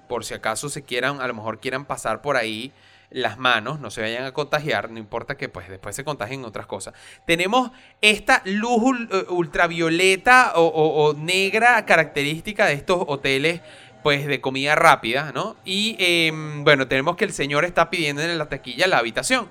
por 0.09 0.25
si 0.25 0.33
acaso 0.33 0.69
se 0.69 0.81
quieran, 0.81 1.21
a 1.21 1.27
lo 1.27 1.35
mejor 1.35 1.59
quieran 1.59 1.85
pasar 1.85 2.23
por 2.23 2.35
ahí 2.35 2.73
las 3.11 3.37
manos, 3.37 3.79
no 3.79 3.91
se 3.91 4.01
vayan 4.01 4.23
a 4.23 4.31
contagiar, 4.31 4.89
no 4.89 4.97
importa 4.97 5.35
que 5.35 5.49
pues 5.49 5.69
después 5.69 5.95
se 5.95 6.03
contagien 6.03 6.45
otras 6.45 6.65
cosas. 6.65 6.93
Tenemos 7.25 7.71
esta 8.01 8.41
luz 8.45 8.97
eh, 9.11 9.25
ultravioleta 9.29 10.53
o, 10.55 11.13
negra 11.13 11.85
característica 11.85 12.65
de 12.65 12.73
estos 12.73 13.03
hoteles 13.07 13.61
pues 14.01 14.25
de 14.25 14.41
comida 14.41 14.75
rápida, 14.75 15.31
¿no? 15.31 15.55
Y 15.63 15.95
em, 15.99 16.63
bueno, 16.63 16.87
tenemos 16.87 17.15
que 17.17 17.25
el 17.25 17.33
señor 17.33 17.65
está 17.65 17.89
pidiendo 17.91 18.23
en 18.23 18.37
la 18.37 18.49
taquilla 18.49 18.87
la 18.87 18.97
habitación. 18.97 19.47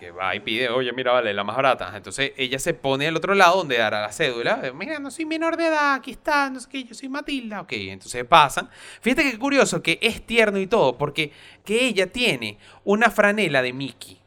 Que 0.00 0.10
va 0.10 0.34
y 0.34 0.40
pide, 0.40 0.70
oye, 0.70 0.92
mira, 0.94 1.12
vale, 1.12 1.34
la 1.34 1.44
más 1.44 1.54
barata. 1.54 1.92
Entonces 1.94 2.32
ella 2.38 2.58
se 2.58 2.72
pone 2.72 3.06
al 3.06 3.16
otro 3.16 3.34
lado 3.34 3.58
donde 3.58 3.76
dará 3.76 4.00
la 4.00 4.12
cédula. 4.12 4.72
Mira, 4.74 4.98
no 4.98 5.10
soy 5.10 5.26
menor 5.26 5.58
de 5.58 5.66
edad, 5.66 5.92
aquí 5.92 6.12
está, 6.12 6.48
no 6.48 6.58
sé 6.58 6.68
qué, 6.70 6.84
yo 6.84 6.94
soy 6.94 7.10
Matilda. 7.10 7.60
Ok, 7.60 7.72
entonces 7.72 8.24
pasan. 8.24 8.70
Fíjate 9.02 9.30
qué 9.30 9.38
curioso 9.38 9.82
que 9.82 9.98
es 10.00 10.24
tierno 10.26 10.58
y 10.58 10.66
todo, 10.66 10.96
porque 10.96 11.32
que 11.66 11.84
ella 11.84 12.06
tiene 12.06 12.58
una 12.82 13.10
franela 13.10 13.60
de 13.60 13.74
Mickey. 13.74 14.20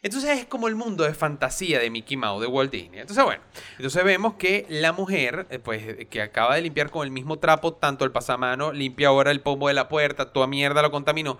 Entonces 0.00 0.38
es 0.38 0.46
como 0.46 0.68
el 0.68 0.76
mundo 0.76 1.04
de 1.04 1.12
fantasía 1.14 1.80
de 1.80 1.90
Mickey 1.90 2.16
Mouse, 2.16 2.40
de 2.40 2.46
Walt 2.46 2.70
Disney. 2.70 3.00
Entonces, 3.00 3.24
bueno, 3.24 3.42
entonces 3.76 4.04
vemos 4.04 4.34
que 4.34 4.64
la 4.68 4.92
mujer, 4.92 5.46
eh, 5.50 5.58
pues, 5.58 6.06
que 6.08 6.22
acaba 6.22 6.54
de 6.54 6.62
limpiar 6.62 6.90
con 6.90 7.04
el 7.04 7.10
mismo 7.10 7.38
trapo 7.38 7.74
tanto 7.74 8.04
el 8.04 8.12
pasamano, 8.12 8.72
limpia 8.72 9.08
ahora 9.08 9.30
el 9.32 9.40
pomo 9.40 9.68
de 9.68 9.74
la 9.74 9.88
puerta, 9.88 10.32
toda 10.32 10.46
mierda 10.46 10.82
lo 10.82 10.90
contaminó. 10.90 11.38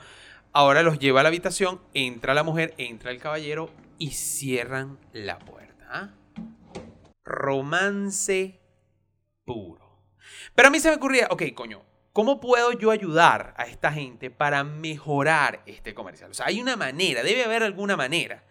Ahora 0.52 0.82
los 0.82 0.98
lleva 0.98 1.20
a 1.20 1.22
la 1.22 1.28
habitación, 1.28 1.80
entra 1.94 2.34
la 2.34 2.42
mujer, 2.42 2.74
entra 2.78 3.11
el 3.11 3.18
caballero 3.18 3.70
y 3.98 4.12
cierran 4.12 4.98
la 5.12 5.38
puerta. 5.38 5.87
¿ah? 5.90 6.14
Romance 7.24 8.61
puro. 9.44 10.02
Pero 10.54 10.68
a 10.68 10.70
mí 10.70 10.80
se 10.80 10.88
me 10.88 10.96
ocurría, 10.96 11.28
ok, 11.30 11.42
coño, 11.54 11.84
¿Cómo 12.18 12.40
puedo 12.40 12.72
yo 12.72 12.90
ayudar 12.90 13.54
a 13.56 13.66
esta 13.66 13.92
gente 13.92 14.28
para 14.28 14.64
mejorar 14.64 15.62
este 15.66 15.94
comercial? 15.94 16.32
O 16.32 16.34
sea, 16.34 16.46
hay 16.46 16.61
una 16.61 16.74
manera, 16.74 17.22
debe 17.22 17.44
haber 17.44 17.62
alguna 17.62 17.96
manera. 17.96 18.42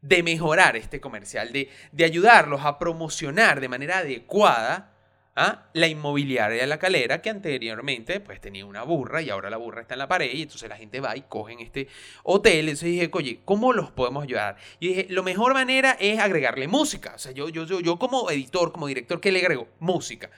de 0.00 0.24
mejorar 0.24 0.74
este 0.74 1.00
comercial, 1.00 1.52
de, 1.52 1.70
de 1.92 2.04
ayudarlos 2.04 2.64
a 2.64 2.80
promocionar 2.80 3.60
de 3.60 3.68
manera 3.68 3.98
adecuada 3.98 4.91
la 5.34 5.86
inmobiliaria 5.86 6.60
de 6.60 6.66
la 6.66 6.78
calera 6.78 7.22
que 7.22 7.30
anteriormente 7.30 8.20
pues 8.20 8.40
tenía 8.40 8.66
una 8.66 8.82
burra 8.82 9.22
y 9.22 9.30
ahora 9.30 9.48
la 9.48 9.56
burra 9.56 9.80
está 9.80 9.94
en 9.94 10.00
la 10.00 10.08
pared 10.08 10.30
y 10.30 10.42
entonces 10.42 10.68
la 10.68 10.76
gente 10.76 11.00
va 11.00 11.16
y 11.16 11.22
cogen 11.22 11.60
este 11.60 11.88
hotel. 12.22 12.68
Entonces 12.68 12.90
dije, 12.90 13.10
oye, 13.12 13.40
¿cómo 13.44 13.72
los 13.72 13.90
podemos 13.90 14.24
ayudar? 14.24 14.56
Y 14.78 14.88
dije, 14.88 15.06
lo 15.08 15.22
mejor 15.22 15.54
manera 15.54 15.96
es 15.98 16.18
agregarle 16.18 16.68
música. 16.68 17.12
O 17.14 17.18
sea, 17.18 17.32
yo, 17.32 17.48
yo, 17.48 17.64
yo, 17.64 17.80
yo 17.80 17.98
como 17.98 18.30
editor, 18.30 18.72
como 18.72 18.86
director, 18.86 19.20
¿qué 19.20 19.32
le 19.32 19.40
agrego? 19.40 19.68
Música. 19.78 20.30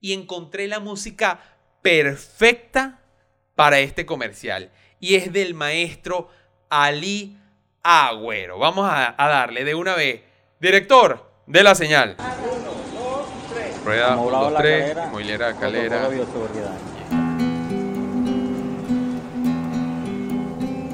Y 0.00 0.14
encontré 0.14 0.66
la 0.66 0.80
música 0.80 1.40
perfecta 1.82 3.02
para 3.54 3.80
este 3.80 4.06
comercial. 4.06 4.70
Y 4.98 5.16
es 5.16 5.32
del 5.32 5.54
maestro 5.54 6.30
Ali 6.70 7.36
Agüero. 7.82 8.58
Vamos 8.58 8.88
a, 8.90 9.14
a 9.22 9.28
darle 9.28 9.64
de 9.64 9.74
una 9.74 9.94
vez. 9.94 10.22
Director 10.58 11.30
de 11.46 11.62
la 11.62 11.74
señal. 11.74 12.16
Rueda 13.88 14.12
Amoblado 14.12 14.48
1, 14.48 14.52
la 14.52 14.58
3, 14.58 14.96
calera. 15.58 16.10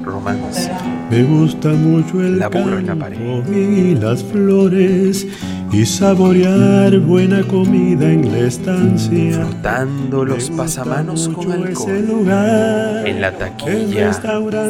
Romance. 0.02 0.70
Me 1.10 1.24
gusta 1.24 1.70
mucho 1.70 2.20
el 2.20 2.38
La 2.38 2.46
en 2.46 2.86
la 2.86 2.94
campo 2.94 3.50
y 3.52 3.96
las 3.96 4.22
flores 4.22 5.26
y 5.72 5.84
saborear 5.84 6.96
buena 7.00 7.42
comida 7.42 8.12
en 8.12 8.30
la 8.30 8.46
estancia. 8.46 9.44
Frotando 9.44 10.24
los 10.24 10.50
pasamanos 10.50 11.28
con 11.30 11.50
ese 11.66 11.90
alcohol. 11.90 12.06
lugar. 12.06 13.08
En 13.08 13.20
la 13.20 13.32
taquilla. 13.32 14.12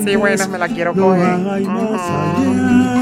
Sí, 0.03 0.17
bueno, 0.17 0.49
me 0.49 0.57
la 0.59 0.69
quiero 0.69 0.95
no 0.95 1.09
coger. 1.09 2.94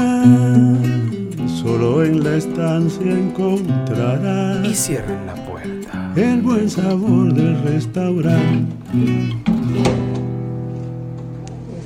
Solo 1.73 2.03
en 2.03 2.23
la 2.23 2.35
estancia 2.35 3.11
encontrarás 3.11 4.63
Y 4.63 4.75
cierren 4.75 5.25
la 5.25 5.33
puerta. 5.33 6.13
el 6.15 6.43
buen 6.43 6.69
sabor 6.69 7.33
del 7.33 7.63
restaurante. 7.63 8.75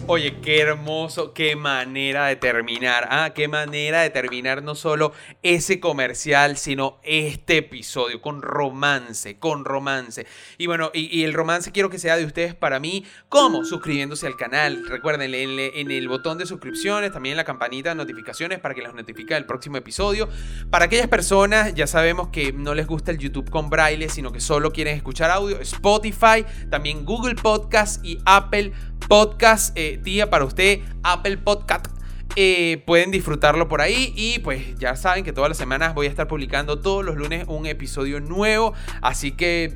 Oye, 0.09 0.37
qué 0.41 0.61
hermoso, 0.61 1.33
qué 1.33 1.57
manera 1.57 2.27
de 2.27 2.37
terminar. 2.37 3.09
Ah, 3.11 3.31
qué 3.35 3.49
manera 3.49 4.03
de 4.03 4.09
terminar 4.09 4.63
no 4.63 4.73
solo 4.73 5.11
ese 5.43 5.81
comercial, 5.81 6.55
sino 6.55 7.01
este 7.03 7.57
episodio 7.57 8.21
con 8.21 8.41
romance, 8.41 9.37
con 9.37 9.65
romance. 9.65 10.25
Y 10.57 10.67
bueno, 10.67 10.91
y, 10.93 11.25
el 11.25 11.33
romance 11.33 11.73
quiero 11.73 11.89
que 11.89 11.99
sea 11.99 12.15
de 12.15 12.23
ustedes 12.23 12.55
para 12.55 12.79
mí. 12.79 13.03
¿Cómo? 13.27 13.65
Suscribiéndose 13.65 14.27
al 14.27 14.37
canal. 14.37 14.87
Recuerden, 14.87 15.33
en, 15.33 15.91
el 15.91 16.07
botón 16.07 16.37
de 16.37 16.45
suscripciones, 16.45 17.11
también 17.11 17.33
en 17.33 17.37
la 17.37 17.43
campanita 17.43 17.89
de 17.89 17.95
notificaciones 17.95 18.59
para 18.59 18.73
que 18.73 18.83
los 18.83 18.95
notifique 18.95 19.35
el 19.35 19.45
próximo 19.45 19.75
episodio. 19.75 20.29
Para 20.69 20.85
aquellas 20.85 21.09
personas, 21.09 21.75
ya 21.75 21.85
sabemos 21.85 22.29
que 22.29 22.53
no 22.53 22.73
les 22.73 22.87
gusta 22.87 23.11
el 23.11 23.17
YouTube 23.17 23.49
con 23.49 23.69
braille, 23.69 24.07
sino 24.07 24.31
que 24.31 24.39
solo 24.39 24.71
quieren 24.71 24.95
escuchar 24.95 25.31
audio, 25.31 25.59
Spotify, 25.59 26.45
también 26.69 27.03
Google 27.03 27.35
Podcast 27.35 28.05
y 28.05 28.19
Apple 28.25 28.71
Podcast. 29.07 29.71
Eh, 29.77 29.99
tía, 30.03 30.29
para 30.29 30.45
usted, 30.45 30.79
Apple 31.03 31.37
Podcast. 31.37 31.87
eh, 32.35 32.83
pueden 32.85 33.09
disfrutarlo 33.09 33.67
por 33.67 33.81
ahí 33.81 34.13
y 34.15 34.37
pues 34.39 34.77
ya 34.77 34.95
saben 34.95 35.23
que 35.23 35.33
todas 35.33 35.49
las 35.49 35.57
semanas 35.57 35.95
voy 35.95 36.05
a 36.05 36.09
estar 36.09 36.27
publicando 36.27 36.79
todos 36.79 37.03
los 37.03 37.15
lunes 37.15 37.45
un 37.47 37.65
episodio 37.65 38.19
nuevo. 38.19 38.73
Así 39.01 39.31
que, 39.31 39.75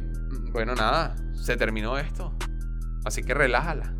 bueno, 0.51 0.75
nada, 0.75 1.15
se 1.33 1.57
terminó 1.57 1.97
esto. 1.97 2.35
Así 3.03 3.23
que 3.23 3.33
relájala. 3.33 3.93